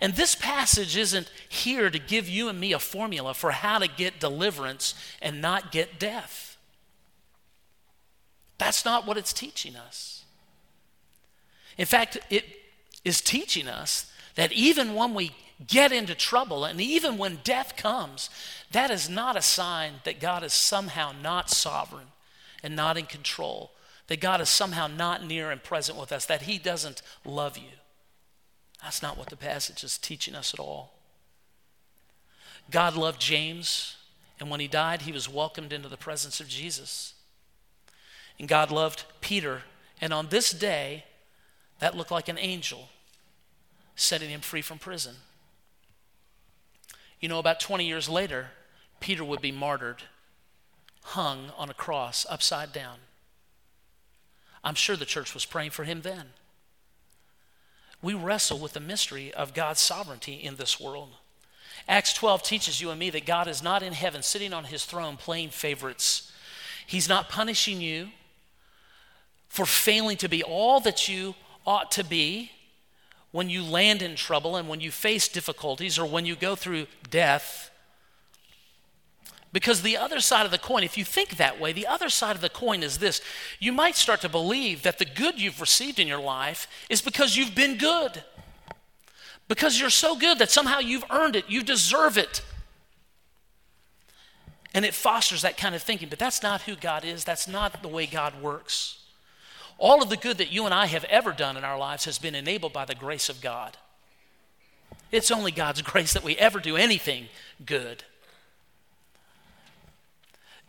And 0.00 0.14
this 0.14 0.34
passage 0.34 0.96
isn't 0.96 1.30
here 1.48 1.90
to 1.90 1.98
give 1.98 2.28
you 2.28 2.48
and 2.48 2.60
me 2.60 2.72
a 2.72 2.78
formula 2.78 3.34
for 3.34 3.50
how 3.50 3.78
to 3.78 3.88
get 3.88 4.20
deliverance 4.20 4.94
and 5.20 5.40
not 5.40 5.72
get 5.72 5.98
death. 5.98 6.56
That's 8.58 8.84
not 8.84 9.06
what 9.06 9.16
it's 9.16 9.32
teaching 9.32 9.76
us. 9.76 10.17
In 11.78 11.86
fact, 11.86 12.18
it 12.28 12.44
is 13.04 13.20
teaching 13.20 13.68
us 13.68 14.12
that 14.34 14.52
even 14.52 14.94
when 14.94 15.14
we 15.14 15.34
get 15.66 15.92
into 15.92 16.14
trouble 16.14 16.64
and 16.64 16.80
even 16.80 17.18
when 17.18 17.40
death 17.42 17.76
comes, 17.76 18.30
that 18.72 18.90
is 18.90 19.08
not 19.08 19.36
a 19.36 19.42
sign 19.42 19.94
that 20.04 20.20
God 20.20 20.42
is 20.44 20.52
somehow 20.52 21.12
not 21.22 21.50
sovereign 21.50 22.08
and 22.62 22.76
not 22.76 22.96
in 22.96 23.06
control, 23.06 23.70
that 24.08 24.20
God 24.20 24.40
is 24.40 24.48
somehow 24.48 24.86
not 24.86 25.24
near 25.24 25.50
and 25.50 25.62
present 25.62 25.98
with 25.98 26.12
us, 26.12 26.26
that 26.26 26.42
He 26.42 26.58
doesn't 26.58 27.02
love 27.24 27.56
you. 27.56 27.70
That's 28.82 29.02
not 29.02 29.16
what 29.16 29.28
the 29.28 29.36
passage 29.36 29.82
is 29.82 29.98
teaching 29.98 30.34
us 30.34 30.54
at 30.54 30.60
all. 30.60 30.94
God 32.70 32.96
loved 32.96 33.20
James, 33.20 33.96
and 34.38 34.50
when 34.50 34.60
he 34.60 34.68
died, 34.68 35.02
he 35.02 35.12
was 35.12 35.28
welcomed 35.28 35.72
into 35.72 35.88
the 35.88 35.96
presence 35.96 36.38
of 36.38 36.48
Jesus. 36.48 37.14
And 38.38 38.46
God 38.46 38.70
loved 38.70 39.04
Peter, 39.20 39.62
and 40.00 40.12
on 40.12 40.28
this 40.28 40.52
day, 40.52 41.04
that 41.80 41.96
looked 41.96 42.10
like 42.10 42.28
an 42.28 42.38
angel 42.38 42.88
setting 43.96 44.30
him 44.30 44.40
free 44.40 44.62
from 44.62 44.78
prison. 44.78 45.16
You 47.20 47.28
know, 47.28 47.38
about 47.38 47.60
20 47.60 47.86
years 47.86 48.08
later, 48.08 48.48
Peter 49.00 49.24
would 49.24 49.40
be 49.40 49.52
martyred, 49.52 50.02
hung 51.02 51.50
on 51.56 51.68
a 51.68 51.74
cross 51.74 52.24
upside 52.30 52.72
down. 52.72 52.98
I'm 54.62 54.74
sure 54.74 54.96
the 54.96 55.04
church 55.04 55.34
was 55.34 55.44
praying 55.44 55.70
for 55.70 55.84
him 55.84 56.02
then. 56.02 56.26
We 58.00 58.14
wrestle 58.14 58.58
with 58.58 58.74
the 58.74 58.80
mystery 58.80 59.32
of 59.34 59.54
God's 59.54 59.80
sovereignty 59.80 60.34
in 60.34 60.56
this 60.56 60.78
world. 60.78 61.10
Acts 61.88 62.12
12 62.12 62.42
teaches 62.42 62.80
you 62.80 62.90
and 62.90 62.98
me 62.98 63.10
that 63.10 63.26
God 63.26 63.48
is 63.48 63.62
not 63.62 63.82
in 63.82 63.92
heaven 63.92 64.22
sitting 64.22 64.52
on 64.52 64.64
his 64.64 64.84
throne 64.84 65.16
playing 65.16 65.50
favorites. 65.50 66.30
He's 66.86 67.08
not 67.08 67.28
punishing 67.28 67.80
you 67.80 68.08
for 69.48 69.66
failing 69.66 70.16
to 70.18 70.28
be 70.28 70.42
all 70.42 70.80
that 70.80 71.08
you 71.08 71.34
ought 71.68 71.90
to 71.90 72.02
be 72.02 72.50
when 73.30 73.50
you 73.50 73.62
land 73.62 74.00
in 74.00 74.16
trouble 74.16 74.56
and 74.56 74.70
when 74.70 74.80
you 74.80 74.90
face 74.90 75.28
difficulties 75.28 75.98
or 75.98 76.06
when 76.06 76.24
you 76.24 76.34
go 76.34 76.56
through 76.56 76.86
death. 77.10 77.70
Because 79.52 79.82
the 79.82 79.98
other 79.98 80.20
side 80.20 80.46
of 80.46 80.50
the 80.50 80.56
coin, 80.56 80.82
if 80.82 80.96
you 80.96 81.04
think 81.04 81.36
that 81.36 81.60
way, 81.60 81.72
the 81.72 81.86
other 81.86 82.08
side 82.08 82.34
of 82.34 82.40
the 82.40 82.48
coin 82.48 82.82
is 82.82 82.98
this. 82.98 83.20
You 83.60 83.72
might 83.72 83.96
start 83.96 84.22
to 84.22 84.30
believe 84.30 84.82
that 84.82 84.98
the 84.98 85.04
good 85.04 85.38
you've 85.38 85.60
received 85.60 85.98
in 85.98 86.08
your 86.08 86.20
life 86.20 86.66
is 86.88 87.02
because 87.02 87.36
you've 87.36 87.54
been 87.54 87.76
good. 87.76 88.24
Because 89.46 89.78
you're 89.78 89.90
so 89.90 90.16
good 90.16 90.38
that 90.38 90.50
somehow 90.50 90.78
you've 90.78 91.04
earned 91.10 91.36
it, 91.36 91.44
you 91.48 91.62
deserve 91.62 92.16
it. 92.16 92.42
And 94.72 94.86
it 94.86 94.94
fosters 94.94 95.42
that 95.42 95.58
kind 95.58 95.74
of 95.74 95.82
thinking, 95.82 96.08
but 96.08 96.18
that's 96.18 96.42
not 96.42 96.62
who 96.62 96.76
God 96.76 97.04
is, 97.04 97.24
that's 97.24 97.46
not 97.46 97.82
the 97.82 97.88
way 97.88 98.06
God 98.06 98.40
works. 98.40 98.98
All 99.78 100.02
of 100.02 100.10
the 100.10 100.16
good 100.16 100.38
that 100.38 100.52
you 100.52 100.64
and 100.64 100.74
I 100.74 100.86
have 100.86 101.04
ever 101.04 101.32
done 101.32 101.56
in 101.56 101.64
our 101.64 101.78
lives 101.78 102.04
has 102.04 102.18
been 102.18 102.34
enabled 102.34 102.72
by 102.72 102.84
the 102.84 102.96
grace 102.96 103.28
of 103.28 103.40
God. 103.40 103.76
It's 105.12 105.30
only 105.30 105.52
God's 105.52 105.82
grace 105.82 106.12
that 106.12 106.24
we 106.24 106.36
ever 106.36 106.58
do 106.58 106.76
anything 106.76 107.28
good. 107.64 108.04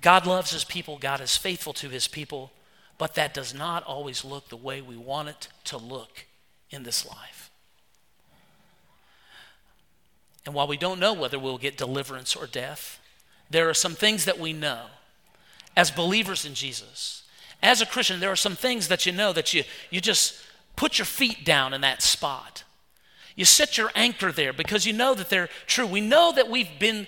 God 0.01 0.25
loves 0.25 0.51
his 0.51 0.63
people, 0.63 0.97
God 0.97 1.19
is 1.19 1.35
faithful 1.35 1.73
to 1.73 1.89
his 1.89 2.07
people, 2.07 2.51
but 2.97 3.15
that 3.15 3.33
does 3.33 3.53
not 3.53 3.83
always 3.83 4.23
look 4.23 4.47
the 4.47 4.55
way 4.55 4.81
we 4.81 4.95
want 4.95 5.27
it 5.27 5.49
to 5.65 5.77
look 5.77 6.25
in 6.69 6.83
this 6.83 7.05
life. 7.05 7.49
And 10.45 10.55
while 10.55 10.67
we 10.67 10.77
don't 10.77 10.99
know 10.99 11.13
whether 11.13 11.37
we'll 11.37 11.57
get 11.57 11.77
deliverance 11.77 12.35
or 12.35 12.47
death, 12.47 12.99
there 13.49 13.69
are 13.69 13.73
some 13.73 13.93
things 13.93 14.25
that 14.25 14.39
we 14.39 14.53
know 14.53 14.85
as 15.75 15.91
believers 15.91 16.45
in 16.45 16.53
Jesus 16.53 17.23
as 17.61 17.81
a 17.81 17.85
Christian, 17.85 18.19
there 18.19 18.31
are 18.31 18.35
some 18.37 18.55
things 18.55 18.87
that 18.87 19.05
you 19.05 19.11
know 19.11 19.33
that 19.33 19.53
you, 19.53 19.63
you 19.89 20.01
just 20.01 20.41
put 20.75 20.97
your 20.97 21.05
feet 21.05 21.43
down 21.43 21.73
in 21.73 21.81
that 21.81 22.01
spot. 22.01 22.63
You 23.35 23.45
set 23.45 23.77
your 23.77 23.91
anchor 23.95 24.31
there 24.31 24.53
because 24.53 24.85
you 24.85 24.93
know 24.93 25.13
that 25.13 25.29
they're 25.29 25.49
true. 25.65 25.85
We 25.87 26.01
know 26.01 26.31
that 26.33 26.49
we've 26.49 26.79
been 26.79 27.07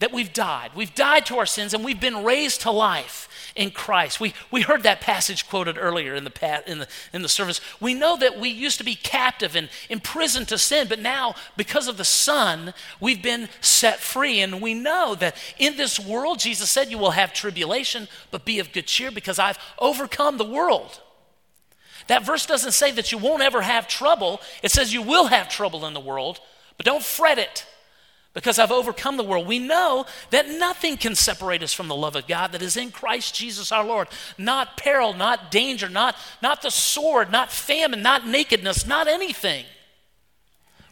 that 0.00 0.12
we've 0.12 0.32
died. 0.32 0.72
We've 0.74 0.94
died 0.94 1.26
to 1.26 1.38
our 1.38 1.46
sins 1.46 1.72
and 1.72 1.84
we've 1.84 2.00
been 2.00 2.24
raised 2.24 2.62
to 2.62 2.70
life 2.70 3.28
in 3.54 3.70
Christ. 3.70 4.18
We, 4.18 4.32
we 4.50 4.62
heard 4.62 4.82
that 4.82 5.02
passage 5.02 5.46
quoted 5.46 5.76
earlier 5.78 6.14
in 6.14 6.24
the, 6.24 6.62
in, 6.66 6.78
the, 6.80 6.88
in 7.12 7.22
the 7.22 7.28
service. 7.28 7.60
We 7.80 7.92
know 7.92 8.16
that 8.16 8.40
we 8.40 8.48
used 8.48 8.78
to 8.78 8.84
be 8.84 8.94
captive 8.94 9.54
and 9.54 9.68
imprisoned 9.90 10.48
to 10.48 10.58
sin, 10.58 10.88
but 10.88 11.00
now, 11.00 11.34
because 11.56 11.86
of 11.86 11.98
the 11.98 12.04
Son, 12.04 12.72
we've 12.98 13.22
been 13.22 13.50
set 13.60 14.00
free. 14.00 14.40
And 14.40 14.62
we 14.62 14.72
know 14.72 15.14
that 15.16 15.36
in 15.58 15.76
this 15.76 16.00
world, 16.00 16.38
Jesus 16.38 16.70
said, 16.70 16.90
You 16.90 16.98
will 16.98 17.12
have 17.12 17.34
tribulation, 17.34 18.08
but 18.30 18.46
be 18.46 18.58
of 18.58 18.72
good 18.72 18.86
cheer 18.86 19.10
because 19.10 19.38
I've 19.38 19.58
overcome 19.78 20.38
the 20.38 20.44
world. 20.44 21.00
That 22.06 22.24
verse 22.24 22.46
doesn't 22.46 22.72
say 22.72 22.90
that 22.92 23.12
you 23.12 23.18
won't 23.18 23.42
ever 23.42 23.60
have 23.60 23.86
trouble, 23.86 24.40
it 24.62 24.70
says 24.70 24.94
you 24.94 25.02
will 25.02 25.26
have 25.26 25.50
trouble 25.50 25.84
in 25.84 25.92
the 25.92 26.00
world, 26.00 26.40
but 26.78 26.86
don't 26.86 27.04
fret 27.04 27.38
it 27.38 27.66
because 28.32 28.58
I've 28.58 28.70
overcome 28.70 29.16
the 29.16 29.24
world. 29.24 29.46
We 29.46 29.58
know 29.58 30.06
that 30.30 30.48
nothing 30.48 30.96
can 30.96 31.14
separate 31.14 31.62
us 31.62 31.72
from 31.72 31.88
the 31.88 31.96
love 31.96 32.14
of 32.14 32.28
God 32.28 32.52
that 32.52 32.62
is 32.62 32.76
in 32.76 32.92
Christ 32.92 33.34
Jesus 33.34 33.72
our 33.72 33.84
Lord. 33.84 34.08
Not 34.38 34.76
peril, 34.76 35.14
not 35.14 35.50
danger, 35.50 35.88
not, 35.88 36.16
not 36.40 36.62
the 36.62 36.70
sword, 36.70 37.32
not 37.32 37.50
famine, 37.50 38.02
not 38.02 38.26
nakedness, 38.26 38.86
not 38.86 39.08
anything. 39.08 39.64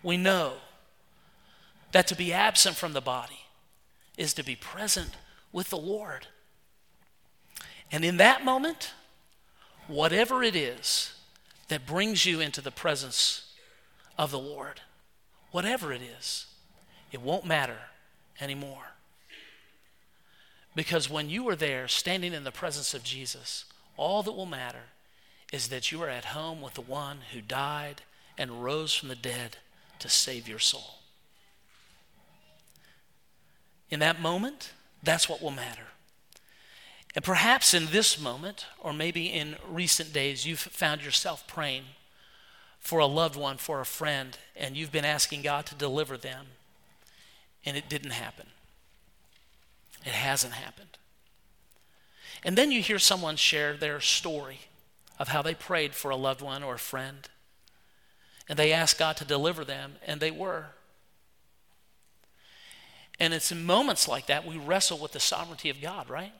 We 0.02 0.16
know 0.16 0.54
that 1.92 2.08
to 2.08 2.16
be 2.16 2.32
absent 2.32 2.76
from 2.76 2.92
the 2.92 3.00
body 3.00 3.40
is 4.16 4.34
to 4.34 4.44
be 4.44 4.56
present 4.56 5.10
with 5.52 5.70
the 5.70 5.78
Lord. 5.78 6.26
And 7.92 8.04
in 8.04 8.16
that 8.16 8.44
moment, 8.44 8.92
whatever 9.86 10.42
it 10.42 10.56
is 10.56 11.14
that 11.68 11.86
brings 11.86 12.26
you 12.26 12.40
into 12.40 12.60
the 12.60 12.70
presence 12.72 13.54
of 14.18 14.32
the 14.32 14.38
Lord, 14.38 14.80
whatever 15.52 15.92
it 15.92 16.02
is, 16.02 16.47
it 17.12 17.22
won't 17.22 17.44
matter 17.44 17.78
anymore. 18.40 18.92
Because 20.74 21.10
when 21.10 21.28
you 21.28 21.48
are 21.48 21.56
there 21.56 21.88
standing 21.88 22.32
in 22.32 22.44
the 22.44 22.52
presence 22.52 22.94
of 22.94 23.02
Jesus, 23.02 23.64
all 23.96 24.22
that 24.22 24.32
will 24.32 24.46
matter 24.46 24.84
is 25.52 25.68
that 25.68 25.90
you 25.90 26.02
are 26.02 26.08
at 26.08 26.26
home 26.26 26.60
with 26.60 26.74
the 26.74 26.80
one 26.80 27.18
who 27.32 27.40
died 27.40 28.02
and 28.36 28.62
rose 28.62 28.94
from 28.94 29.08
the 29.08 29.16
dead 29.16 29.56
to 29.98 30.08
save 30.08 30.46
your 30.46 30.58
soul. 30.58 31.00
In 33.90 34.00
that 34.00 34.20
moment, 34.20 34.72
that's 35.02 35.28
what 35.28 35.42
will 35.42 35.50
matter. 35.50 35.88
And 37.14 37.24
perhaps 37.24 37.72
in 37.72 37.86
this 37.86 38.20
moment, 38.20 38.66
or 38.78 38.92
maybe 38.92 39.26
in 39.26 39.56
recent 39.68 40.12
days, 40.12 40.46
you've 40.46 40.60
found 40.60 41.02
yourself 41.02 41.46
praying 41.46 41.84
for 42.78 43.00
a 43.00 43.06
loved 43.06 43.34
one, 43.34 43.56
for 43.56 43.80
a 43.80 43.86
friend, 43.86 44.38
and 44.54 44.76
you've 44.76 44.92
been 44.92 45.04
asking 45.04 45.42
God 45.42 45.66
to 45.66 45.74
deliver 45.74 46.16
them 46.16 46.46
and 47.64 47.76
it 47.76 47.88
didn't 47.88 48.12
happen. 48.12 48.46
It 50.04 50.12
hasn't 50.12 50.54
happened. 50.54 50.98
And 52.44 52.56
then 52.56 52.70
you 52.70 52.80
hear 52.80 52.98
someone 52.98 53.36
share 53.36 53.76
their 53.76 54.00
story 54.00 54.60
of 55.18 55.28
how 55.28 55.42
they 55.42 55.54
prayed 55.54 55.94
for 55.94 56.10
a 56.10 56.16
loved 56.16 56.40
one 56.40 56.62
or 56.62 56.74
a 56.74 56.78
friend, 56.78 57.28
and 58.48 58.58
they 58.58 58.72
asked 58.72 58.98
God 58.98 59.16
to 59.16 59.24
deliver 59.24 59.64
them, 59.64 59.96
and 60.06 60.20
they 60.20 60.30
were. 60.30 60.66
And 63.20 63.34
it's 63.34 63.50
in 63.50 63.64
moments 63.64 64.06
like 64.06 64.26
that 64.26 64.46
we 64.46 64.56
wrestle 64.56 64.98
with 64.98 65.12
the 65.12 65.20
sovereignty 65.20 65.70
of 65.70 65.80
God, 65.80 66.08
right? 66.08 66.32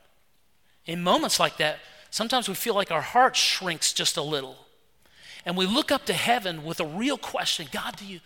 In 0.87 1.03
moments 1.03 1.41
like 1.41 1.57
that, 1.57 1.81
sometimes 2.11 2.49
we 2.49 2.55
feel 2.55 2.75
like 2.75 2.93
our 2.93 3.03
heart 3.03 3.37
shrinks 3.37 3.93
just 3.93 4.17
a 4.17 4.23
little. 4.23 4.57
And 5.45 5.57
we 5.57 5.67
look 5.67 5.91
up 5.91 6.07
to 6.07 6.13
heaven 6.13 6.65
with 6.65 6.81
a 6.81 6.87
real 6.87 7.19
question 7.19 7.67
God, 7.73 7.97
do 7.97 8.07
you, 8.07 8.21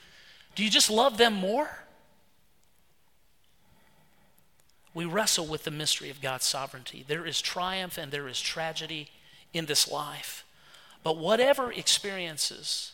do 0.54 0.62
you 0.62 0.70
just 0.70 0.90
love 0.90 1.16
them 1.16 1.32
more? 1.32 1.70
We 4.94 5.04
wrestle 5.04 5.46
with 5.46 5.64
the 5.64 5.70
mystery 5.70 6.10
of 6.10 6.20
God's 6.20 6.44
sovereignty. 6.44 7.04
There 7.06 7.26
is 7.26 7.40
triumph 7.40 7.98
and 7.98 8.12
there 8.12 8.28
is 8.28 8.40
tragedy 8.40 9.10
in 9.52 9.66
this 9.66 9.90
life. 9.90 10.44
But 11.02 11.16
whatever 11.16 11.72
experiences 11.72 12.92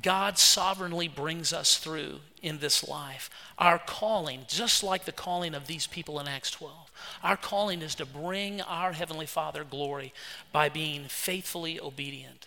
God 0.00 0.38
sovereignly 0.38 1.08
brings 1.08 1.52
us 1.52 1.76
through 1.76 2.20
in 2.42 2.58
this 2.58 2.86
life, 2.86 3.28
our 3.58 3.78
calling, 3.78 4.42
just 4.46 4.84
like 4.84 5.04
the 5.04 5.12
calling 5.12 5.52
of 5.52 5.66
these 5.66 5.88
people 5.88 6.20
in 6.20 6.28
Acts 6.28 6.52
12, 6.52 6.90
our 7.24 7.36
calling 7.36 7.82
is 7.82 7.96
to 7.96 8.06
bring 8.06 8.60
our 8.60 8.92
Heavenly 8.92 9.26
Father 9.26 9.64
glory 9.64 10.12
by 10.52 10.68
being 10.68 11.04
faithfully 11.08 11.80
obedient 11.80 12.46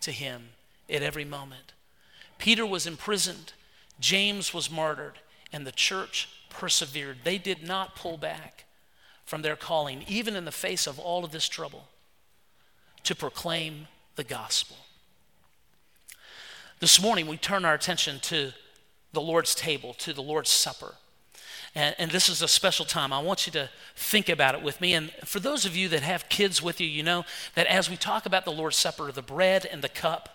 to 0.00 0.10
Him 0.10 0.48
at 0.90 1.02
every 1.02 1.24
moment. 1.24 1.72
Peter 2.38 2.66
was 2.66 2.86
imprisoned, 2.86 3.52
James 4.00 4.52
was 4.52 4.70
martyred, 4.70 5.20
and 5.52 5.64
the 5.64 5.72
church 5.72 6.28
persevered. 6.54 7.18
They 7.24 7.38
did 7.38 7.66
not 7.66 7.96
pull 7.96 8.16
back 8.16 8.64
from 9.24 9.42
their 9.42 9.56
calling, 9.56 10.04
even 10.08 10.36
in 10.36 10.44
the 10.44 10.52
face 10.52 10.86
of 10.86 10.98
all 10.98 11.24
of 11.24 11.32
this 11.32 11.48
trouble, 11.48 11.88
to 13.04 13.14
proclaim 13.14 13.88
the 14.16 14.24
gospel. 14.24 14.76
This 16.80 17.00
morning, 17.00 17.26
we 17.26 17.36
turn 17.36 17.64
our 17.64 17.74
attention 17.74 18.20
to 18.20 18.52
the 19.12 19.20
Lord's 19.20 19.54
table, 19.54 19.94
to 19.94 20.12
the 20.12 20.22
Lord's 20.22 20.50
Supper. 20.50 20.94
And, 21.74 21.94
and, 21.98 22.10
this 22.10 22.28
is 22.28 22.40
a 22.40 22.48
special 22.48 22.84
time. 22.84 23.12
I 23.12 23.20
want 23.20 23.46
you 23.46 23.52
to 23.52 23.68
think 23.96 24.28
about 24.28 24.54
it 24.54 24.62
with 24.62 24.80
me. 24.80 24.94
And 24.94 25.10
for 25.24 25.40
those 25.40 25.64
of 25.64 25.74
you 25.76 25.88
that 25.88 26.02
have 26.02 26.28
kids 26.28 26.62
with 26.62 26.80
you, 26.80 26.86
you 26.86 27.02
know 27.02 27.24
that 27.56 27.66
as 27.66 27.90
we 27.90 27.96
talk 27.96 28.26
about 28.26 28.44
the 28.44 28.52
Lord's 28.52 28.76
Supper, 28.76 29.10
the 29.10 29.22
bread 29.22 29.66
and 29.66 29.82
the 29.82 29.88
cup, 29.88 30.33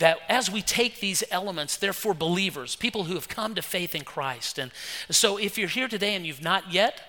that 0.00 0.18
as 0.28 0.50
we 0.50 0.62
take 0.62 1.00
these 1.00 1.22
elements, 1.30 1.76
they're 1.76 1.92
for 1.92 2.12
believers, 2.12 2.74
people 2.74 3.04
who 3.04 3.14
have 3.14 3.28
come 3.28 3.54
to 3.54 3.62
faith 3.62 3.94
in 3.94 4.02
Christ. 4.02 4.58
And 4.58 4.72
so 5.10 5.36
if 5.36 5.56
you're 5.56 5.68
here 5.68 5.88
today 5.88 6.14
and 6.14 6.26
you've 6.26 6.42
not 6.42 6.72
yet 6.72 7.02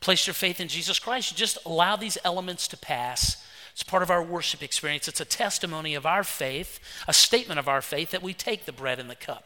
placed 0.00 0.26
your 0.26 0.34
faith 0.34 0.60
in 0.60 0.68
Jesus 0.68 0.98
Christ, 0.98 1.36
just 1.36 1.56
allow 1.64 1.96
these 1.96 2.18
elements 2.24 2.68
to 2.68 2.76
pass. 2.76 3.44
It's 3.72 3.84
part 3.84 4.02
of 4.02 4.10
our 4.10 4.22
worship 4.22 4.62
experience. 4.62 5.08
It's 5.08 5.20
a 5.20 5.24
testimony 5.24 5.94
of 5.94 6.04
our 6.04 6.24
faith, 6.24 6.78
a 7.08 7.12
statement 7.12 7.58
of 7.58 7.68
our 7.68 7.80
faith 7.80 8.10
that 8.10 8.22
we 8.22 8.34
take 8.34 8.66
the 8.66 8.72
bread 8.72 8.98
and 8.98 9.08
the 9.08 9.14
cup. 9.14 9.44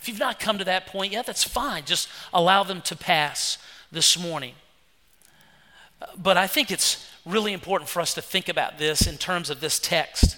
If 0.00 0.08
you've 0.08 0.20
not 0.20 0.38
come 0.38 0.58
to 0.58 0.64
that 0.64 0.86
point 0.86 1.12
yet, 1.12 1.26
that's 1.26 1.44
fine. 1.44 1.84
Just 1.86 2.08
allow 2.32 2.62
them 2.62 2.82
to 2.82 2.94
pass 2.94 3.58
this 3.90 4.18
morning. 4.18 4.54
But 6.16 6.36
I 6.36 6.46
think 6.46 6.70
it's 6.70 7.10
really 7.24 7.54
important 7.54 7.88
for 7.88 8.00
us 8.00 8.12
to 8.14 8.20
think 8.22 8.50
about 8.50 8.76
this 8.76 9.06
in 9.06 9.16
terms 9.16 9.48
of 9.48 9.60
this 9.60 9.78
text. 9.78 10.36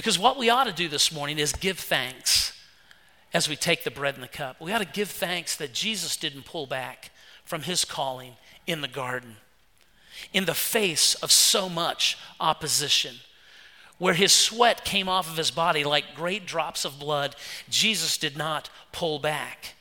Because 0.00 0.18
what 0.18 0.38
we 0.38 0.48
ought 0.48 0.64
to 0.64 0.72
do 0.72 0.88
this 0.88 1.12
morning 1.12 1.38
is 1.38 1.52
give 1.52 1.78
thanks 1.78 2.58
as 3.34 3.50
we 3.50 3.54
take 3.54 3.84
the 3.84 3.90
bread 3.90 4.14
and 4.14 4.22
the 4.22 4.28
cup. 4.28 4.58
We 4.58 4.72
ought 4.72 4.78
to 4.78 4.86
give 4.86 5.10
thanks 5.10 5.54
that 5.56 5.74
Jesus 5.74 6.16
didn't 6.16 6.46
pull 6.46 6.66
back 6.66 7.10
from 7.44 7.60
his 7.60 7.84
calling 7.84 8.36
in 8.66 8.80
the 8.80 8.88
garden 8.88 9.36
in 10.32 10.46
the 10.46 10.54
face 10.54 11.16
of 11.16 11.30
so 11.30 11.68
much 11.68 12.16
opposition. 12.40 13.16
Where 13.98 14.14
his 14.14 14.32
sweat 14.32 14.86
came 14.86 15.06
off 15.06 15.30
of 15.30 15.36
his 15.36 15.50
body 15.50 15.84
like 15.84 16.14
great 16.14 16.46
drops 16.46 16.86
of 16.86 16.98
blood, 16.98 17.36
Jesus 17.68 18.16
did 18.16 18.38
not 18.38 18.70
pull 18.92 19.18
back. 19.18 19.74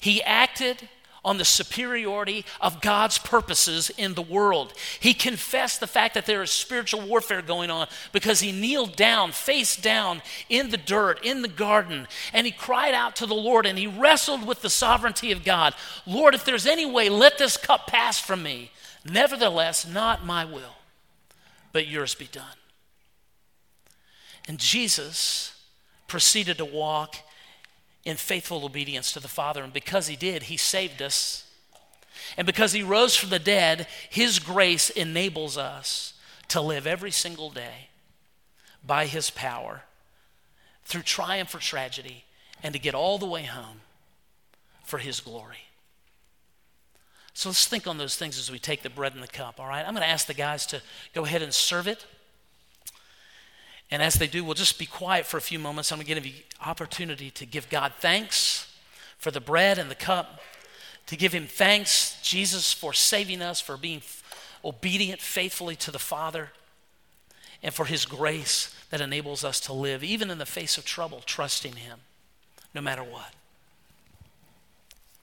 He 0.00 0.22
acted 0.22 0.88
on 1.24 1.38
the 1.38 1.44
superiority 1.44 2.44
of 2.60 2.80
God's 2.80 3.18
purposes 3.18 3.90
in 3.96 4.14
the 4.14 4.22
world. 4.22 4.72
He 5.00 5.14
confessed 5.14 5.80
the 5.80 5.86
fact 5.86 6.14
that 6.14 6.26
there 6.26 6.42
is 6.42 6.50
spiritual 6.50 7.00
warfare 7.02 7.42
going 7.42 7.70
on 7.70 7.88
because 8.12 8.40
he 8.40 8.52
kneeled 8.52 8.96
down, 8.96 9.32
face 9.32 9.76
down 9.76 10.22
in 10.48 10.70
the 10.70 10.76
dirt, 10.76 11.24
in 11.24 11.42
the 11.42 11.48
garden, 11.48 12.06
and 12.32 12.46
he 12.46 12.52
cried 12.52 12.94
out 12.94 13.16
to 13.16 13.26
the 13.26 13.34
Lord 13.34 13.66
and 13.66 13.78
he 13.78 13.86
wrestled 13.86 14.46
with 14.46 14.62
the 14.62 14.70
sovereignty 14.70 15.32
of 15.32 15.44
God. 15.44 15.74
Lord, 16.06 16.34
if 16.34 16.44
there's 16.44 16.66
any 16.66 16.86
way, 16.86 17.08
let 17.08 17.38
this 17.38 17.56
cup 17.56 17.86
pass 17.86 18.18
from 18.18 18.42
me. 18.42 18.70
Nevertheless, 19.04 19.86
not 19.86 20.24
my 20.24 20.44
will, 20.44 20.76
but 21.72 21.86
yours 21.86 22.14
be 22.14 22.26
done. 22.26 22.44
And 24.46 24.58
Jesus 24.58 25.54
proceeded 26.06 26.58
to 26.58 26.64
walk 26.64 27.16
in 28.08 28.16
faithful 28.16 28.64
obedience 28.64 29.12
to 29.12 29.20
the 29.20 29.28
Father. 29.28 29.62
And 29.62 29.72
because 29.72 30.06
He 30.06 30.16
did, 30.16 30.44
He 30.44 30.56
saved 30.56 31.02
us. 31.02 31.44
And 32.36 32.46
because 32.46 32.72
He 32.72 32.82
rose 32.82 33.16
from 33.16 33.30
the 33.30 33.38
dead, 33.38 33.86
His 34.08 34.38
grace 34.38 34.90
enables 34.90 35.58
us 35.58 36.14
to 36.48 36.60
live 36.60 36.86
every 36.86 37.10
single 37.10 37.50
day 37.50 37.88
by 38.84 39.06
His 39.06 39.30
power 39.30 39.82
through 40.84 41.02
triumph 41.02 41.54
or 41.54 41.58
tragedy 41.58 42.24
and 42.62 42.72
to 42.72 42.80
get 42.80 42.94
all 42.94 43.18
the 43.18 43.26
way 43.26 43.42
home 43.42 43.82
for 44.84 44.98
His 44.98 45.20
glory. 45.20 45.58
So 47.34 47.50
let's 47.50 47.66
think 47.66 47.86
on 47.86 47.98
those 47.98 48.16
things 48.16 48.38
as 48.38 48.50
we 48.50 48.58
take 48.58 48.82
the 48.82 48.90
bread 48.90 49.12
and 49.12 49.22
the 49.22 49.28
cup, 49.28 49.60
all 49.60 49.68
right? 49.68 49.86
I'm 49.86 49.92
going 49.92 50.02
to 50.02 50.08
ask 50.08 50.26
the 50.26 50.34
guys 50.34 50.66
to 50.66 50.82
go 51.14 51.24
ahead 51.24 51.42
and 51.42 51.54
serve 51.54 51.86
it. 51.86 52.04
And 53.90 54.02
as 54.02 54.14
they 54.14 54.26
do, 54.26 54.44
we'll 54.44 54.54
just 54.54 54.78
be 54.78 54.86
quiet 54.86 55.26
for 55.26 55.38
a 55.38 55.42
few 55.42 55.58
moments. 55.58 55.90
I'm 55.90 55.98
going 55.98 56.06
to 56.06 56.14
give 56.14 56.26
you 56.26 56.42
opportunity 56.64 57.30
to 57.32 57.46
give 57.46 57.68
God 57.70 57.92
thanks 57.98 58.72
for 59.16 59.30
the 59.30 59.40
bread 59.40 59.78
and 59.78 59.90
the 59.90 59.94
cup, 59.94 60.40
to 61.06 61.16
give 61.16 61.32
Him 61.32 61.46
thanks, 61.46 62.20
Jesus, 62.22 62.72
for 62.72 62.92
saving 62.92 63.42
us, 63.42 63.60
for 63.60 63.76
being 63.76 64.02
obedient 64.64 65.20
faithfully 65.20 65.76
to 65.76 65.90
the 65.90 65.98
Father, 65.98 66.50
and 67.62 67.72
for 67.72 67.86
His 67.86 68.04
grace 68.04 68.74
that 68.90 69.00
enables 69.00 69.42
us 69.42 69.58
to 69.60 69.72
live, 69.72 70.04
even 70.04 70.30
in 70.30 70.38
the 70.38 70.46
face 70.46 70.78
of 70.78 70.84
trouble, 70.84 71.22
trusting 71.24 71.76
Him 71.76 72.00
no 72.74 72.80
matter 72.80 73.02
what. 73.02 73.32